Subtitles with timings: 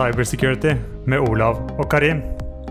[0.00, 0.70] Cybersecurity
[1.12, 2.22] med Olav og Karim.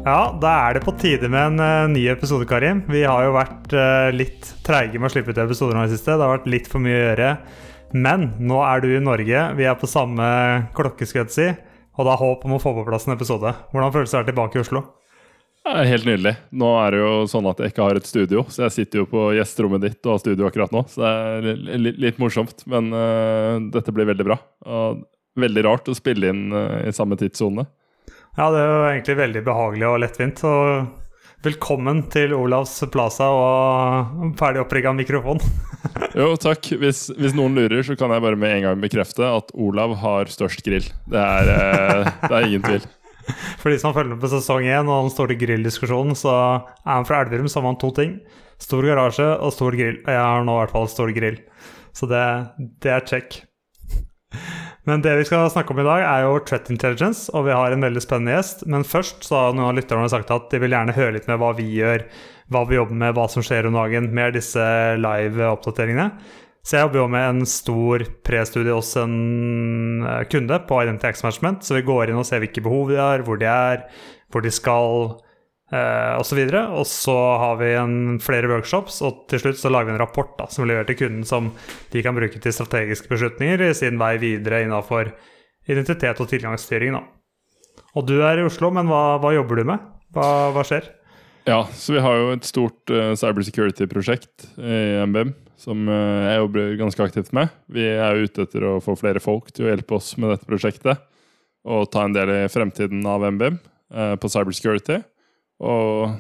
[0.02, 2.79] Ja, da er det på tide med en uh, ny episode, Karim.
[2.90, 6.00] Vi har jo vært uh, litt treige med å slippe ut episoder nå i det
[6.00, 6.15] siste.
[6.15, 7.28] Det har vært litt for mye å gjøre.
[7.94, 10.29] Men nå er du i Norge, vi er på samme
[10.78, 11.46] klokke, si.
[12.00, 13.54] Og det er håp om å få på plass en episode.
[13.76, 14.83] Hvordan føles det å være tilbake i Oslo?
[15.69, 16.34] Helt nydelig.
[16.50, 19.09] Nå er det jo sånn at jeg ikke har et studio, så jeg sitter jo
[19.12, 20.82] på gjesterommet ditt og har studio akkurat nå.
[20.90, 21.14] Så det
[21.54, 24.41] er litt, litt morsomt, men uh, dette blir veldig bra.
[24.66, 25.04] Og
[25.38, 27.66] veldig rart å spille inn uh, i samme tidssone.
[28.38, 30.44] Ja, det er jo egentlig veldig behagelig og lettvint.
[30.48, 35.42] Og velkommen til Olavs Plaza og ferdig opprigga mikrofon.
[36.20, 36.72] jo, takk.
[36.80, 40.32] Hvis, hvis, noen lurer, så kan jeg bare med en gang bekrefte at Olav har
[40.32, 40.88] størst grill.
[41.10, 42.88] Det er, uh, det er ingen tvil.
[43.62, 47.06] For de som følger med på sesong én og den store grilldiskusjonen, så er han
[47.06, 48.18] fra Elverum, så har han to ting.
[48.59, 50.02] Stor garasje og stor grill.
[50.02, 51.38] Jeg har nå i hvert fall stor grill.
[51.96, 52.23] Så det,
[52.84, 53.44] det er check.
[54.90, 57.76] Men det vi skal snakke om i dag, er jo Threat Intelligence, og vi har
[57.76, 58.66] en veldig spennende gjest.
[58.66, 61.38] Men først så har noen av lytterne sagt at de vil gjerne høre litt med
[61.42, 62.08] hva vi gjør,
[62.50, 64.66] hva vi jobber med, hva som skjer om dagen med disse
[64.98, 66.09] live-oppdateringene.
[66.66, 71.24] Så jeg jobber jo med en stor prestudie hos en eh, kunde på Identity X
[71.26, 73.86] Management, så vi går inn og ser hvilke behov de har, hvor de er,
[74.34, 75.16] hvor de skal
[75.72, 76.14] eh.
[76.17, 76.36] Og, så
[76.67, 80.36] og så har vi en, flere workshops, og til slutt så lager vi en rapport
[80.39, 81.52] da, som vi leverer til kunden, som
[81.94, 85.14] de kan bruke til strategiske beslutninger i sin vei videre innenfor
[85.70, 86.97] identitet og tilgangsstyring.
[86.97, 87.03] Da.
[87.97, 89.84] Og du er i Oslo, men hva, hva jobber du med?
[90.16, 90.88] Hva, hva, skjer?
[91.47, 96.73] Ja, så vi har jo et stort uh, cybersecurity-prosjekt i MBM som uh, jeg jobber
[96.80, 97.53] ganske aktivt med.
[97.72, 101.02] Vi er ute etter å få flere folk til å hjelpe oss med dette prosjektet.
[101.70, 105.02] Og ta en del i fremtiden av MBM uh, på cybersecurity.
[105.60, 106.18] Og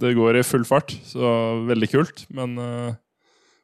[0.00, 1.30] det går i full fart, så
[1.68, 2.24] veldig kult.
[2.34, 2.92] Men uh,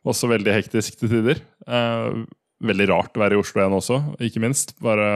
[0.07, 1.43] også veldig hektisk til tider.
[1.69, 2.25] Uh,
[2.65, 4.77] veldig rart å være i Oslo igjen også, ikke minst.
[4.83, 5.09] Bare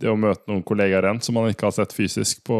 [0.00, 2.56] det å møte noen kollegaer igjen som man ikke har sett fysisk på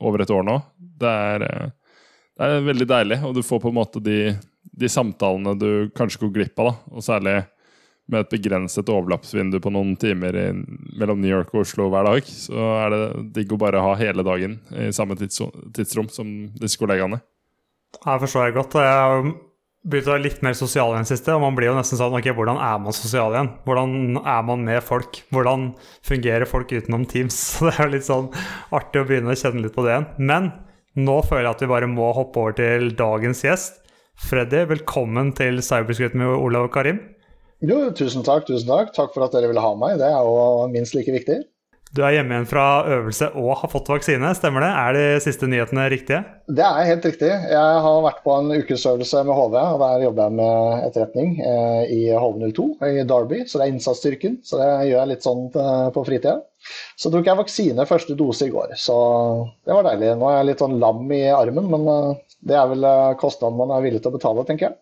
[0.00, 0.58] over et år nå.
[0.78, 1.96] Det er, uh,
[2.38, 4.20] det er veldig deilig, og du får på en måte de,
[4.62, 6.72] de samtalene du kanskje går glipp av.
[6.72, 7.40] da, og særlig
[8.12, 10.48] med et begrenset overlappsvindu på noen timer i,
[11.00, 13.04] mellom New York og Oslo hver dag, så er det
[13.38, 17.22] digg å bare ha hele dagen i samme tidsrom som disse kollegaene.
[17.98, 18.76] Jeg forstår jeg godt.
[18.80, 19.26] Jeg har
[19.82, 22.28] begynt å være litt mer sosial igjen siste, og man blir jo nesten sånn Ok,
[22.36, 23.52] hvordan er man sosial igjen?
[23.66, 25.22] Hvordan er man med folk?
[25.34, 25.70] Hvordan
[26.06, 27.36] fungerer folk utenom Teams?
[27.56, 28.30] Så det er litt sånn
[28.74, 30.10] artig å begynne å kjenne litt på det igjen.
[30.22, 30.52] Men
[30.98, 33.80] nå føler jeg at vi bare må hoppe over til dagens gjest.
[34.22, 37.00] Freddy, velkommen til Cyberscript med Olav og Karim.
[37.62, 38.90] Jo, tusen takk, tusen takk.
[38.96, 40.00] Takk for at dere ville ha meg.
[40.00, 41.44] Det er jo minst like viktig.
[41.92, 44.70] Du er hjemme igjen fra øvelse og har fått vaksine, stemmer det?
[44.80, 46.22] Er de siste nyhetene riktige?
[46.48, 47.28] Det er helt riktig.
[47.28, 51.82] Jeg har vært på en ukesøvelse med HV, og der jobber jeg med etterretning eh,
[51.92, 54.38] i HV02 i Derby, så det er innsatsstyrken.
[54.40, 56.38] Så det gjør jeg litt sånn eh, på fritida.
[56.96, 58.96] Så tok jeg vaksine første dose i går, så
[59.68, 60.14] det var deilig.
[60.16, 62.88] Nå er jeg litt sånn lam i armen, men eh, det er vel
[63.20, 64.78] kostnaden man er villig til å betale, tenker jeg.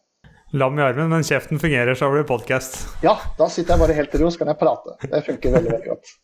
[0.53, 2.81] Lam i armen, men kjeften fungerer, så blir det podkast.
[3.05, 4.97] Ja, da sitter jeg bare helt i ro, så kan jeg prate.
[5.05, 6.15] Det funker veldig, veldig godt.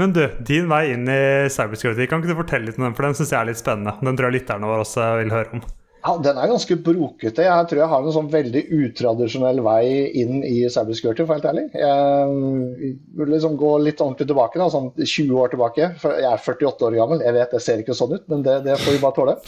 [0.00, 2.96] Men du, din vei inn i cybersecurity, kan ikke du fortelle litt om den?
[2.98, 3.96] For den syns jeg er litt spennende.
[4.04, 5.64] Den tror jeg lytterne våre også vil høre om.
[6.04, 7.46] Ja, Den er ganske brokete.
[7.46, 9.84] Jeg tror jeg har en sånn veldig utradisjonell vei
[10.20, 11.62] inn i cybersecurity, for helt ærlig.
[11.80, 15.88] Jeg vil liksom gå litt ordentlig tilbake, da, sånn 20 år tilbake.
[15.96, 18.76] Jeg er 48 år gammel, jeg vet det ser ikke sånn ut, men det, det
[18.82, 19.38] får vi bare tåle.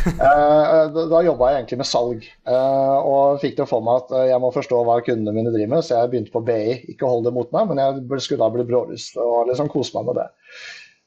[0.00, 4.40] Eh, da jobba jeg egentlig med salg, eh, og fikk det for meg at jeg
[4.40, 6.78] må forstå hva kundene mine driver med, så jeg begynte på BI.
[6.94, 10.08] Ikke hold det mot meg, men jeg skulle da bli brålyst og liksom kose meg
[10.08, 10.26] med det.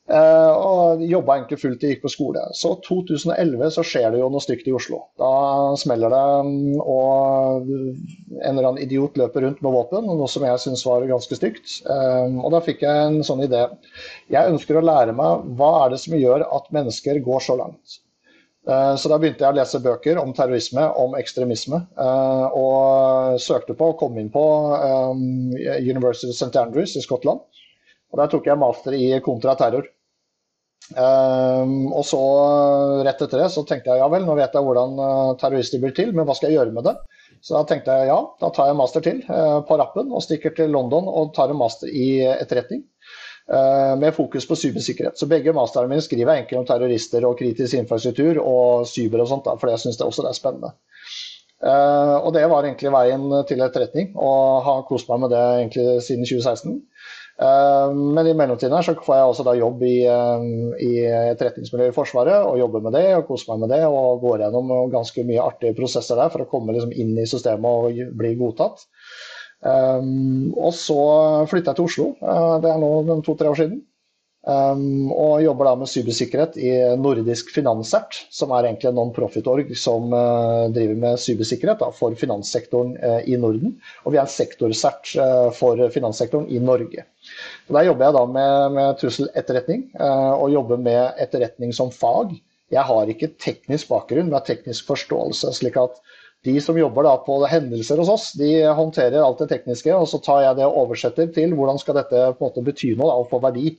[0.04, 2.42] Uh, og jobba egentlig fullt og gikk på skole.
[2.60, 5.00] Så 2011 så skjer det jo noe stygt i Oslo.
[5.20, 5.30] Da
[5.80, 10.60] smeller det, mm, og en eller annen idiot løper rundt med våpen, noe som jeg
[10.60, 11.78] syns var ganske stygt.
[11.88, 13.64] Uh, og da fikk jeg en sånn idé.
[14.34, 18.02] Jeg ønsker å lære meg hva er det som gjør at mennesker går så langt.
[18.68, 21.80] Uh, så da begynte jeg å lese bøker om terrorisme, om ekstremisme,
[22.60, 24.46] og søkte på og kom inn på
[25.80, 26.52] University of St.
[26.60, 27.40] Andrews i Skottland.
[28.14, 29.88] Og Der tok jeg master i kontraterror.
[30.92, 32.20] Um, og så
[33.08, 35.94] rett etter det så tenkte jeg ja vel, nå vet jeg hvordan uh, terrorister blir
[35.96, 36.98] til, men hva skal jeg gjøre med det?
[37.44, 40.56] Så da tenkte jeg ja, da tar jeg master til uh, på rappen og stikker
[40.58, 42.84] til London og tar en master i etterretning.
[43.44, 45.18] Uh, med fokus på cybersikkerhet.
[45.20, 49.28] Så begge masterne mine skriver jeg egentlig om terrorister og kritisk infrastruktur og cyber og
[49.28, 50.72] sånt, da, for jeg syns det også er spennende.
[51.64, 55.88] Uh, og det var egentlig veien til etterretning, og har kost meg med det egentlig
[56.08, 56.80] siden 2016.
[57.42, 60.48] Eh, men i mellomtiden her så får jeg også da jobb i, eh,
[60.86, 60.92] i
[61.34, 64.74] etterretningsmiljøet i Forsvaret og jobber med det og koser meg med det og går gjennom
[64.94, 68.86] ganske mye artige prosesser der for å komme liksom inn i systemet og bli godtatt.
[69.64, 71.00] Um, og så
[71.48, 72.08] flytta jeg til Oslo.
[72.60, 73.78] Det er nå to-tre år siden.
[74.44, 80.12] Um, og jobber da med cybersikkerhet i Nordisk Finansert, som er egentlig en non-profit-org som
[80.12, 83.78] uh, driver med cybersikkerhet da, for finanssektoren uh, i Norden.
[84.04, 87.06] Og vi er sektorsert uh, for finanssektoren i Norge.
[87.70, 92.34] Og der jobber jeg da med, med trusseletterretning, og jobber med etterretning som fag.
[92.74, 95.54] Jeg har ikke teknisk bakgrunn, men teknisk forståelse.
[95.56, 96.02] slik at
[96.44, 100.20] de som jobber da på hendelser hos oss, de håndterer alt det tekniske, og så
[100.20, 103.16] tar jeg det og oversetter til hvordan skal dette på en måte bety noe da,
[103.24, 103.78] og få verdi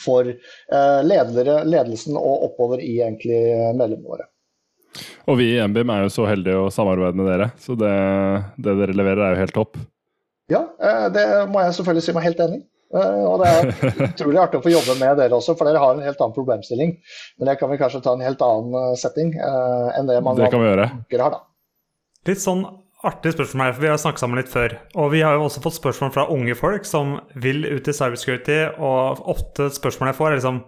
[0.00, 3.40] for eh, ledere, ledelsen og oppover i egentlig
[3.76, 4.28] medlemmene våre.
[5.26, 7.92] Og vi i NBIM er jo så heldige å samarbeide med dere, så det,
[8.62, 9.76] det dere leverer er jo helt topp.
[10.52, 12.64] Ja, eh, det må jeg selvfølgelig si meg helt enig i.
[12.94, 15.96] Eh, og det er utrolig artig å få jobbe med dere også, for dere har
[15.96, 16.96] en helt annen problemstilling.
[17.36, 21.34] Men det kan vi kanskje ta en helt annen setting enn det mange andre har,
[21.34, 21.42] da.
[22.26, 22.64] Litt sånn
[23.04, 24.76] artig spørsmål her, for vi har snakket sammen litt før.
[24.96, 28.60] Og vi har jo også fått spørsmål fra unge folk som vil ut i cybersecurity,
[28.78, 30.62] og ofte spørsmålet jeg får, er liksom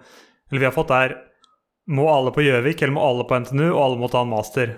[0.49, 1.17] Eller vi har fått, er
[1.89, 4.77] Må alle på Gjøvik, eller må alle på NTNU, og alle må ta en master?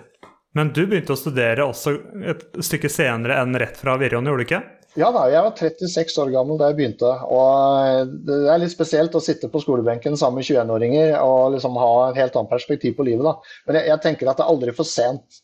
[0.55, 1.95] Men du begynte å studere også
[2.27, 4.63] et stykke senere enn rett fra Virjon, gjorde du ikke?
[4.99, 7.11] Ja da, jeg var 36 år gammel da jeg begynte.
[7.31, 11.93] Og det er litt spesielt å sitte på skolebenken sammen med 21-åringer og liksom ha
[12.09, 13.23] et helt annet perspektiv på livet.
[13.27, 13.37] da.
[13.69, 15.39] Men jeg, jeg tenker at det er aldri for sent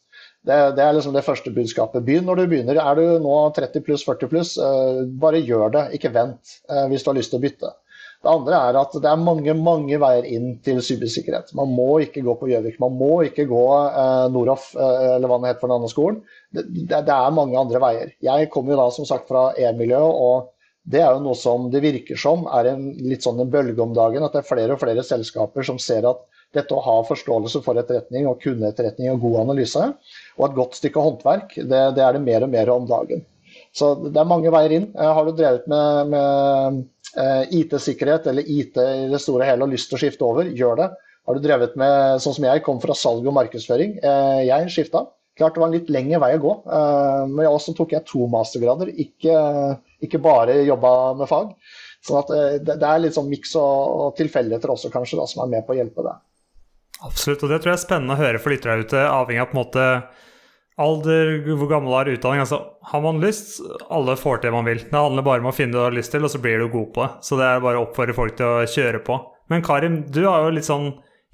[0.47, 2.05] det, det, er liksom det første budskapet.
[2.07, 2.79] Begynn når du begynner.
[2.79, 7.03] Er du nå 30 pluss, 40 pluss, uh, bare gjør det, ikke vent uh, hvis
[7.03, 7.73] du har lyst til å bytte.
[8.25, 11.53] Det andre er at det er mange mange veier inn til cybersikkerhet.
[11.59, 15.51] Man må ikke gå på Gjøvik, man må ikke gå eh, Noroff, eller hva det
[15.53, 16.17] heter for den andre skolen.
[16.51, 18.15] Det, det, det, er mange andre veier.
[18.25, 20.49] Jeg kommer jo da som sagt fra e-miljøet, og
[20.91, 23.95] det er jo noe som det virker som er en litt sånn en bølge om
[23.95, 24.25] dagen.
[24.25, 26.25] At det er flere og flere selskaper som ser at
[26.57, 29.91] dette å ha forståelse for etterretning og kunne etterretning og god analyse,
[30.37, 33.25] og et godt stykke håndverk, det, det, er det mer og mer om dagen.
[33.77, 34.87] Så det er mange veier inn.
[34.97, 36.79] Eh, har du drevet med, med
[37.21, 40.81] eh, IT-sikkerhet eller IT i det store hele og lyst til å skifte over, gjør
[40.81, 40.91] det.
[41.27, 45.07] Har du drevet med, sånn som jeg, kom fra salg og markedsføring, eh, jeg skifta.
[45.37, 46.53] Klart det var en litt lengre vei å gå,
[47.29, 49.35] men jeg også tok jeg to mastergrader, ikke,
[50.07, 51.51] ikke bare jobba med fag.
[52.07, 55.75] Så det, er litt sånn miks og, tilfeldigheter også, kanskje, da, som er med på
[55.75, 56.23] å hjelpe deg.
[57.05, 59.51] Absolutt, og det tror jeg er spennende å høre for lyttere der ute, avhengig av
[59.51, 59.89] på en måte
[60.81, 62.43] alder, hvor gammel er utdanning.
[62.45, 62.61] Altså,
[62.91, 63.59] har man lyst,
[63.93, 64.83] alle får til det man vil.
[64.89, 66.69] Det handler bare om å finne det du har lyst til, og så blir du
[66.73, 67.11] god på det.
[67.29, 69.21] Så det er bare å oppfordre folk til å kjøre på.
[69.53, 70.91] Men Karim, du har jo litt sånn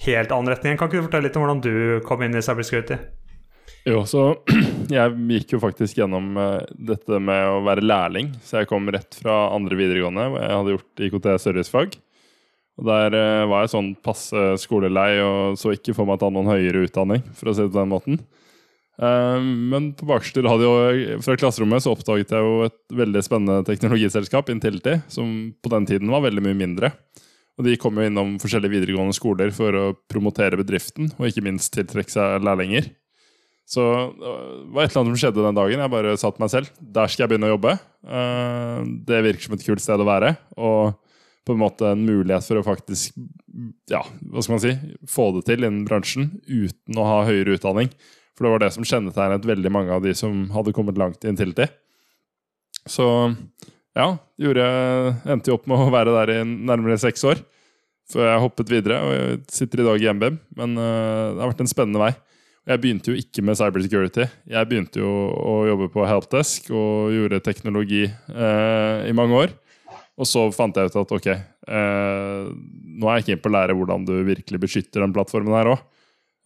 [0.07, 0.79] helt annen retning.
[0.79, 1.75] Kan ikke du fortelle litt om hvordan du
[2.07, 2.99] kom inn i cybersecurity?
[3.89, 4.29] Jo, så
[4.93, 8.33] jeg gikk jo faktisk gjennom uh, dette med å være lærling.
[8.47, 11.99] Så jeg kom rett fra andre videregående, hvor jeg hadde gjort IKT servicefag.
[12.81, 16.31] Og Der uh, var jeg sånn passe skolelei og så ikke for meg å ta
[16.33, 18.23] noen høyere utdanning, for å si det på den måten.
[19.01, 20.71] Uh, men på bakerste radio
[21.25, 26.13] fra klasserommet så oppdaget jeg jo et veldig spennende teknologiselskap, Intility, som på den tiden
[26.13, 26.95] var veldig mye mindre.
[27.61, 31.75] Og De kom jo innom forskjellige videregående skoler for å promotere bedriften, og ikke minst
[31.75, 32.89] tiltrekke seg lærlinger.
[33.69, 33.83] Så
[34.19, 34.33] det
[34.75, 35.81] var et eller annet som skjedde den dagen.
[35.81, 37.77] Jeg bare sa til meg selv der skal jeg begynne å jobbe.
[38.05, 40.35] Uh, det virker som et kult sted å være.
[40.59, 40.97] Og
[41.47, 43.17] på en måte en mulighet for å faktisk
[43.91, 44.73] ja, hva skal man si,
[45.11, 47.91] få det til innen bransjen uten å ha høyere utdanning.
[48.37, 51.53] For det var det som kjennetegnet veldig mange av de som hadde kommet langt inntil
[51.57, 51.69] det.
[52.89, 53.07] Så
[53.95, 54.07] ja,
[54.41, 54.67] gjorde,
[55.29, 57.43] endte jo opp med å være der i nærmere seks år
[58.13, 58.99] før jeg hoppet videre.
[59.01, 62.13] Og sitter i dag i MBM, men uh, det har vært en spennende vei.
[62.69, 64.29] Jeg begynte jo ikke med cybersecurity.
[64.53, 69.55] Jeg begynte jo å jobbe på helpdesk og gjorde teknologi uh, i mange år.
[70.23, 72.45] Og så fant jeg ut at ok, eh,
[73.03, 75.83] nå er jeg keen på å lære hvordan du virkelig beskytter den plattformen her òg.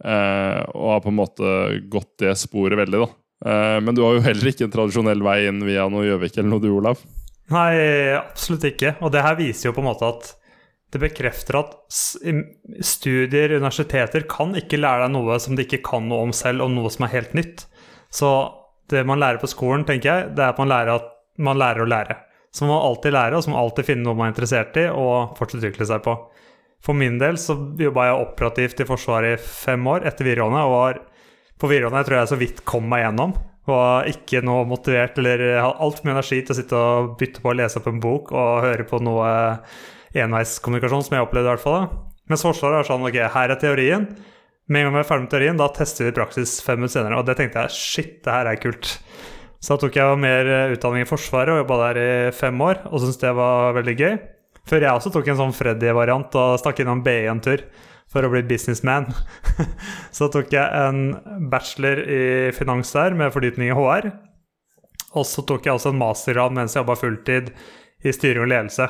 [0.04, 1.52] Eh, og har på en måte
[1.92, 3.11] gått det sporet veldig, da.
[3.45, 6.52] Eh, men du har jo heller ikke en tradisjonell vei inn via noe Gjøvik eller
[6.54, 7.04] noe du, Olav?
[7.52, 7.71] Nei,
[8.16, 8.97] absolutt ikke.
[9.04, 10.33] Og det her viser jo på en måte at
[10.95, 16.28] det bekrefter at studier, universiteter, kan ikke lære deg noe som de ikke kan noe
[16.28, 17.66] om selv, og noe som er helt nytt.
[18.09, 18.30] Så
[18.88, 21.85] det man lærer på skolen, tenker jeg, det er at man lærer, at man lærer
[21.85, 22.16] å lære.
[22.55, 24.79] Så man må alltid lære, og så må man alltid finne noe man er interessert
[24.81, 26.15] i, og fortsatt utvikle seg på.
[26.87, 30.75] For min del så jobba jeg operativt i Forsvaret i fem år etter videregående, og
[30.76, 31.03] var
[31.57, 33.35] på videregående tror jeg så vidt kom meg gjennom.
[33.67, 37.50] Var ikke noe motivert eller hadde altfor mye energi til å sitte og bytte på
[37.50, 39.31] å lese opp en bok og høre på noe
[40.17, 41.88] enveiskommunikasjon, som jeg opplevde i hvert fall.
[42.31, 44.07] Mens Forsvaret er sånn ok, her er teorien.
[44.67, 47.21] Med en gang vi er ferdig med teorien, da tester vi praksis fem minutter senere.
[47.21, 48.97] Og det tenkte jeg shit, det her er kult.
[49.66, 52.85] Så da tok jeg mer eh, utdanning i Forsvaret og jobba der i fem år,
[52.87, 54.12] og syntes det var veldig gøy.
[54.66, 57.64] Før jeg også tok en sånn Freddy-variant og stakk innom BI en tur
[58.11, 59.08] for å bli businessman.
[60.16, 62.23] så tok jeg en bachelor i
[62.54, 64.12] finans der med fordypning i HR.
[65.18, 67.50] Og så tok jeg også en mastergrad mens jeg jobba fulltid
[68.06, 68.87] i styring og ledelse.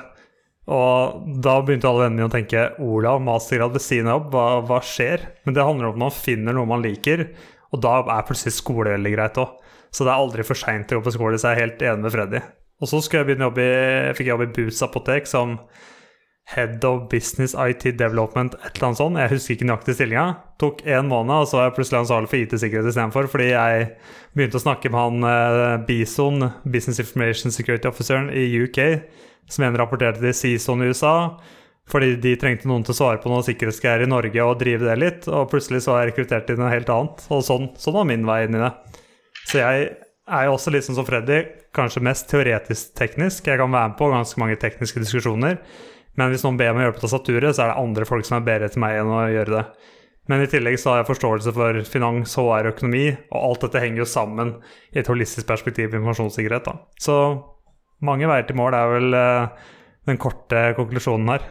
[0.77, 4.47] Og da begynte alle vennene mine å tenke Olav, mastergrad ved siden av jobb, hva,
[4.69, 5.25] hva, skjer?
[5.49, 7.31] Men det handler om at man finner noe man liker,
[7.73, 9.63] og da er plutselig skole veldig greit òg.
[9.97, 12.05] Så det er aldri for seint å gå på skole, så jeg er helt enig
[12.05, 12.41] med Freddy.
[12.85, 13.71] Og så jeg begynne jobb i,
[14.17, 15.57] fikk jeg jobb i Boots apotek som
[16.53, 19.19] Head of Business IT Development, et eller annet sånt.
[19.19, 20.27] Jeg husker ikke nøyaktig stillinga.
[20.63, 23.89] Tok én måned, og så var jeg plutselig ansvarlig for IT-sikkerhet istedenfor, fordi jeg
[24.37, 28.79] begynte å snakke med han eh, Bison, Business Information Security Officeren i UK,
[29.51, 31.17] som igjen rapporterte til CISON i USA.
[31.91, 34.97] Fordi de trengte noen til å svare på noe sikkerhetsgreier i Norge og drive det
[34.99, 35.29] litt.
[35.31, 37.27] Og plutselig så var jeg rekruttert til noe helt annet.
[37.31, 38.73] Og sånn, sånn var min vei inn i det.
[39.47, 39.91] Så jeg
[40.27, 41.43] er jo også litt sånn som Freddy,
[41.77, 43.47] kanskje mest teoretisk-teknisk.
[43.47, 45.61] Jeg kan være med på ganske mange tekniske diskusjoner.
[46.17, 48.47] Men hvis noen ber meg gjøre på tastaturet, så er det andre folk som er
[48.47, 49.93] bedre til meg enn å gjøre det.
[50.27, 53.83] Men i tillegg så har jeg forståelse for finans, HR og økonomi, og alt dette
[53.85, 54.57] henger jo sammen
[54.91, 56.67] i et holistisk perspektiv på informasjonssikkerhet.
[56.67, 56.81] da.
[56.99, 57.19] Så
[58.03, 59.69] mange veier til mål er vel uh,
[60.11, 61.47] den korte konklusjonen her.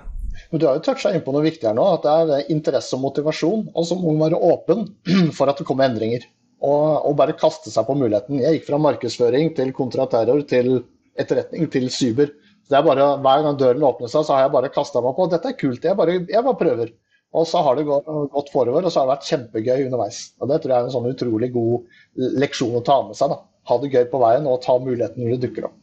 [0.52, 2.98] Men Du har jo toucha inn på noe viktig her nå, at det er interesse
[2.98, 3.70] og motivasjon.
[3.72, 4.90] Og så må man være åpen
[5.38, 6.28] for at det kommer endringer.
[6.64, 8.40] Og, og, bare kaste seg på muligheten.
[8.42, 10.78] Jeg gikk fra markedsføring til kontraterror til
[11.20, 12.32] etterretning til cyber.
[12.66, 15.18] Så det er bare, Hver gang døren åpner seg, så har jeg bare kasta meg
[15.18, 15.28] på.
[15.32, 16.94] Dette er kult, jeg bare, jeg bare prøver.
[17.36, 20.20] Og så har det gått, forover, og så har det vært kjempegøy underveis.
[20.40, 23.34] Og Det tror jeg er en sånn utrolig god leksjon å ta med seg.
[23.34, 23.42] da.
[23.66, 25.76] Ha det gøy på veien og ta muligheten når det dukker opp.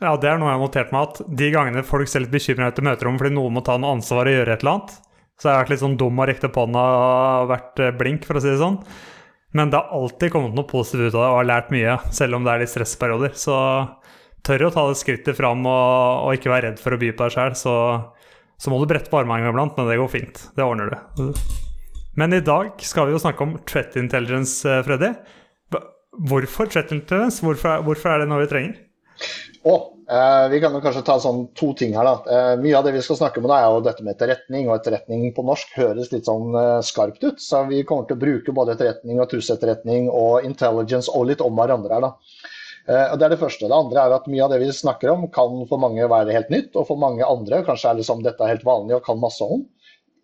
[0.00, 2.70] Ja, det er noe jeg har notert meg, at de gangene folk ser litt bekymra
[2.72, 4.94] ut i møterom fordi noen må ta noe ansvar og gjøre et eller annet,
[5.36, 8.24] så har jeg vært litt sånn dum og rekt opp hånda og vært eh, blink,
[8.28, 8.78] for å si det sånn.
[9.56, 12.38] Men det har alltid kommet noe positivt ut av det, og har lært mye, selv
[12.38, 13.34] om det er litt stressperioder.
[13.38, 13.56] Så
[14.46, 17.26] tør å ta det skrittet fram og, og ikke være redd for å by på
[17.26, 17.74] deg sjøl, så,
[18.56, 20.44] så, må du brette på armene iblant, men det går fint.
[20.56, 21.32] Det ordner du.
[22.20, 25.12] Men i dag skal vi jo snakke om threat intelligence, eh, Freddy.
[26.30, 27.42] Hvorfor threat intelligence?
[27.44, 28.78] Hvorfor, hvorfor er det noe vi trenger?
[29.68, 32.06] Og eh, Vi kan jo kanskje ta sånn to ting her.
[32.06, 32.36] da.
[32.36, 34.68] Eh, mye av det vi skal snakke om nå er jo dette med etterretning.
[34.68, 37.42] og Etterretning på norsk høres litt sånn eh, skarpt ut.
[37.44, 41.60] Så vi kommer til å bruke både etterretning og trusseletterretning og intelligence og litt om
[41.60, 42.08] hverandre her.
[42.08, 42.14] da.
[42.88, 43.68] Eh, Det er det første.
[43.68, 46.48] Det andre er at mye av det vi snakker om kan for mange være helt
[46.48, 49.44] nytt, og for mange andre kanskje er liksom dette er helt vanlig og kan masse
[49.44, 49.66] om.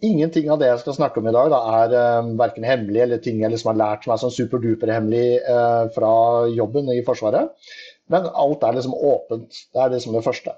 [0.04, 3.20] Ingenting av det jeg skal snakke om i dag da, er uh, verken hemmelig eller
[3.24, 6.10] ting jeg liksom har lært som er sånn superduper-hemmelig uh, fra
[6.52, 7.48] jobben i Forsvaret.
[8.12, 9.66] Men alt er liksom åpent.
[9.75, 10.54] Det er liksom det første.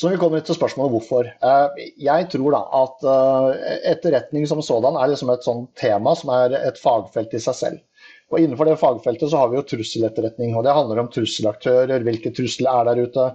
[0.00, 1.28] Så vi kommer til spørsmålet hvorfor.
[1.28, 6.32] Eh, jeg tror da at eh, etterretning som sådan er liksom et sånt tema som
[6.36, 7.82] er et fagfelt i seg selv.
[8.30, 10.54] Og Innenfor det fagfeltet så har vi jo trusseletterretning.
[10.56, 13.26] og Det handler om trusselaktører, hvilke trusler er der ute.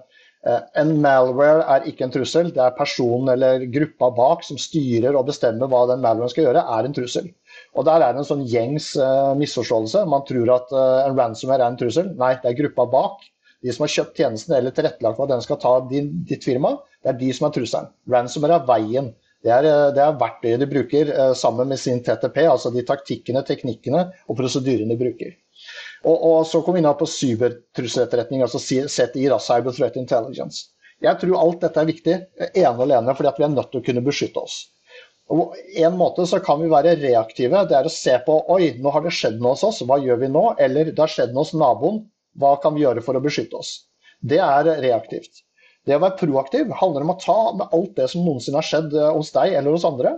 [0.46, 5.18] Eh, en malware er ikke en trussel, det er personen eller gruppa bak som styrer
[5.18, 7.32] og bestemmer hva den malwaren skal gjøre, er en trussel.
[7.74, 10.04] Og Der er det en sånn gjengs uh, misforståelse.
[10.12, 12.12] Man tror at uh, en ransomware er en trussel.
[12.20, 13.26] Nei, det er gruppa bak.
[13.66, 16.76] De som har kjøpt tjenesten eller tilrettelagt for at den skal ta din, ditt firma,
[17.02, 17.90] det er de som er trusselen.
[18.12, 19.10] Ransomware er veien.
[19.46, 24.08] Det er, det er verktøyet de bruker sammen med sin TTP, altså de taktikkene, teknikkene
[24.26, 25.36] og prosedyrene de bruker.
[26.06, 30.70] Og, og så kom vi inn på cybertrusseletterretning, altså CTI, da, Cyber Threat Intelligence.
[31.04, 33.86] Jeg tror alt dette er viktig ene og alene fordi vi er nødt til å
[33.86, 34.60] kunne beskytte oss.
[35.34, 37.64] Og En måte så kan vi være reaktive.
[37.70, 40.22] Det er å se på oi, nå har det skjedd noe hos oss, hva gjør
[40.22, 40.44] vi nå?
[40.62, 42.04] Eller det har skjedd noe hos naboen,
[42.38, 43.74] hva kan vi gjøre for å beskytte oss?
[44.22, 45.42] Det er reaktivt.
[45.86, 48.94] Det å være proaktiv handler om å ta med alt det som noensinne har skjedd
[48.98, 50.16] eh, hos deg eller hos andre,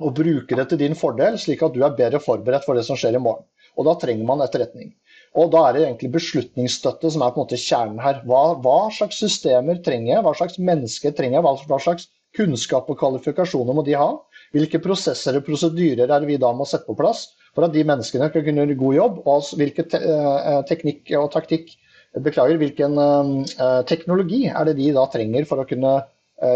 [0.00, 2.98] og bruke det til din fordel, slik at du er bedre forberedt for det som
[2.98, 3.44] skjer i morgen.
[3.78, 4.92] Og Da trenger man etterretning.
[5.38, 8.22] Og Da er det egentlig beslutningsstøtte som er på en måte kjernen her.
[8.26, 12.98] Hva, hva slags systemer trenger jeg, hva slags mennesker trenger jeg, hva slags kunnskap og
[12.98, 14.10] kvalifikasjoner må de ha?
[14.54, 17.86] Hvilke prosesser og prosedyrer er det vi da må sette på plass for at de
[17.86, 19.20] menneskene kan kunne gjøre god jobb?
[19.30, 21.76] Og hvilken te eh, teknikk og taktikk
[22.10, 25.92] Beklager, hvilken uh, teknologi er det de da trenger for å kunne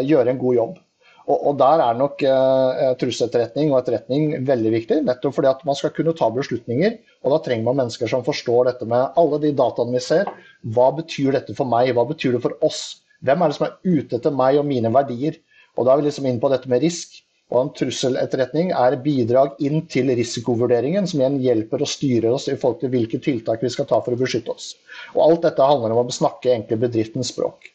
[0.03, 0.81] gjøre en god jobb?
[1.25, 5.79] Og, og Der er nok eh, trusseletterretning og etterretning veldig viktig, nettopp fordi at man
[5.79, 6.99] skal kunne ta beslutninger.
[7.25, 10.29] og Da trenger man mennesker som forstår dette med alle de dataene vi ser.
[10.77, 13.01] Hva betyr dette for meg, hva betyr det for oss?
[13.25, 15.41] Hvem er det som er ute etter meg og mine verdier?
[15.79, 17.21] Og Da er vi liksom inn på dette med risk.
[17.53, 22.57] Og en trusseletterretning er bidrag inn til risikovurderingen, som igjen hjelper og styrer oss i
[22.57, 24.73] forhold til hvilke tiltak vi skal ta for å beskytte oss.
[25.15, 27.74] Og Alt dette handler om å snakke egentlig bedriftens språk.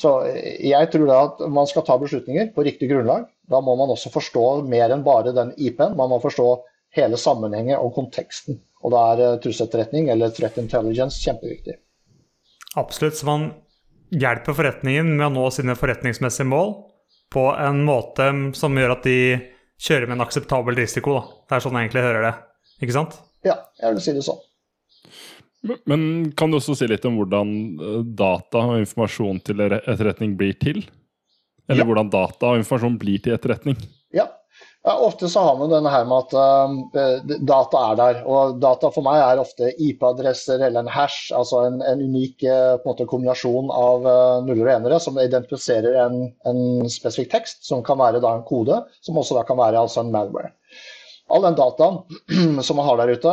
[0.00, 0.14] Så
[0.64, 3.26] jeg tror da at man skal ta beslutninger på riktig grunnlag.
[3.50, 5.96] Da må man også forstå mer enn bare den IP-en.
[5.98, 6.48] Man må forstå
[6.96, 8.62] hele sammenhengen og konteksten.
[8.80, 11.76] Og da er eh, trusseletterretning eller threat intelligence kjempeviktig.
[12.80, 13.18] Absolutt.
[13.18, 13.50] Så man
[14.10, 16.74] hjelper forretningen med å nå sine forretningsmessige mål
[17.30, 19.18] på en måte som gjør at de
[19.80, 21.18] kjører med en akseptabel risiko.
[21.18, 21.42] Da.
[21.50, 22.32] Det er sånn jeg egentlig hører det.
[22.80, 23.20] Ikke sant?
[23.46, 24.40] Ja, jeg vil si det sånn.
[25.62, 30.56] Men kan du også si litt om hvordan eh, data og informasjon til etterretning blir
[30.60, 30.82] til?
[31.70, 31.88] Eller ja.
[31.88, 33.76] hvordan data og informasjon blir til etterretning.
[34.16, 34.24] Ja.
[34.82, 38.22] ja ofte så har man denne her med at uh, data er der.
[38.26, 42.72] Og data for meg er ofte IP-adresser eller en hash, altså en, en unik uh,
[42.74, 44.08] en måte, kombinasjon av
[44.48, 48.80] nuller og enere som identifiserer en, en, spesifikk tekst, som kan være da, en kode,
[49.04, 50.56] som også da kan være altså en malware.
[51.30, 52.00] All den dataen
[52.66, 53.32] som man har der ute,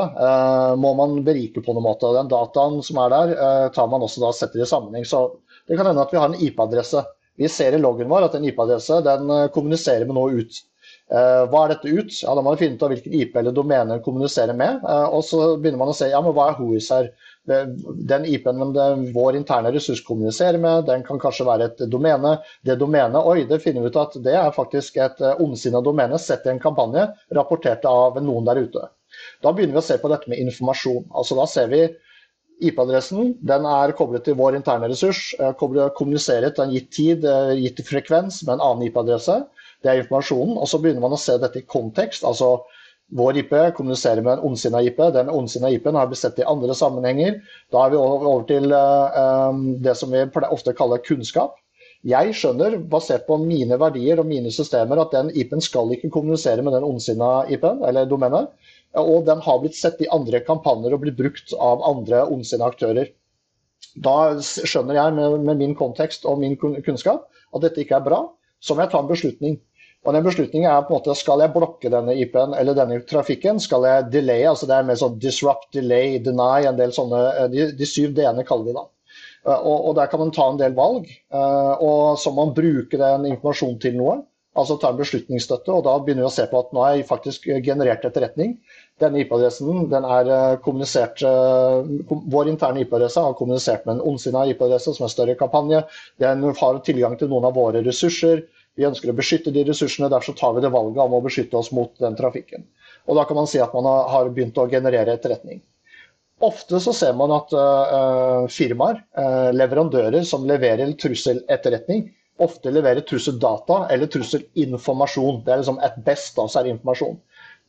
[0.78, 2.12] må man berike på noen måte.
[2.14, 3.36] Den dataen som er der,
[3.74, 5.06] tar man også da setter i sammenheng.
[5.08, 5.24] Så
[5.66, 7.02] det kan hende at vi har en IP-adresse
[7.38, 10.64] vi ser i loggen vår at en IP-adresse den eh, kommuniserer med noe ut.
[11.08, 12.12] Uh, hva er dette ut?
[12.20, 14.82] Ja, Da må man finne ut av hvilken IP eller domene man kommuniserer med.
[14.84, 17.10] Uh, og så begynner man å se ja, men hva er WHOIS her.
[17.48, 18.76] Den IP-en
[19.16, 22.34] vår interne ressurs kommuniserer med, den kan kanskje være et domene.
[22.68, 26.20] Det domenet, oi, det finner vi ut at det er faktisk et uh, ondsinna domene
[26.20, 27.08] sett i en kampanje
[27.40, 28.90] rapportert av noen der ute.
[29.42, 31.08] Da begynner vi å se på dette med informasjon.
[31.16, 31.86] Altså Da ser vi
[32.68, 35.30] IP-adressen den er koblet til vår interne ressurs.
[35.40, 39.44] Eh, kommuniserer til en gitt tid, eh, gitt frekvens med en annen IP-adresse.
[39.88, 40.58] Det er informasjonen.
[40.60, 42.28] Og så begynner man å se dette i kontekst.
[42.28, 42.58] altså
[43.16, 44.98] Vår IP kommuniserer med en ondsinna IP.
[45.16, 47.38] Den ondsinna IP-en har blitt sett i andre sammenhenger.
[47.72, 51.56] Da er vi over til uh, det som vi ofte kaller kunnskap.
[52.08, 56.64] Jeg skjønner, basert på mine verdier og mine systemer, at den IP-en skal ikke kommunisere
[56.64, 58.52] med den ondsinna IP-en, eller domenet.
[59.00, 63.10] Og den har blitt sett i andre kampanjer og blitt brukt av andre ondsinna aktører.
[64.04, 67.26] Da skjønner jeg med, med, min kontekst og min kunnskap
[67.56, 68.22] at dette ikke er bra.
[68.60, 69.58] Så må jeg ta en beslutning.
[70.08, 73.60] Og den beslutningen er på en måte skal jeg blokke denne IP-en eller denne trafikken?
[73.60, 74.46] Skal jeg delay?
[74.48, 78.16] altså Det er mer sånn disrupt, delay, deny, en del sånne eh, De, de syv
[78.16, 78.86] d-ene kaller de da.
[79.44, 81.12] Eh, og, og, der kan man ta en del valg.
[81.12, 84.22] Eh, og så må man bruke den informasjonen til noe
[84.58, 85.70] altså ta en beslutningsstøtte.
[85.70, 88.56] og Da begynner vi å se på at nå har jeg faktisk generert etterretning.
[89.02, 91.22] Denne IP-adressen den er kommunisert,
[92.34, 95.84] Vår interne IP-adresse har kommunisert med en ondsinna IP-adresse som er større kampanje.
[96.18, 98.48] Den har tilgang til noen av våre ressurser.
[98.78, 101.72] Vi ønsker å beskytte de ressursene, derfor tar vi det valget om å beskytte oss
[101.74, 102.68] mot den trafikken.
[103.08, 105.64] Og Da kan man si at man har begynt å generere etterretning.
[106.46, 112.04] Ofte så ser man at uh, firmaer, uh, leverandører som leverer trusseletterretning,
[112.46, 115.42] ofte leverer trusseldata eller trusselinformasjon.
[115.46, 117.18] Det er liksom et best, da, så er det informasjon.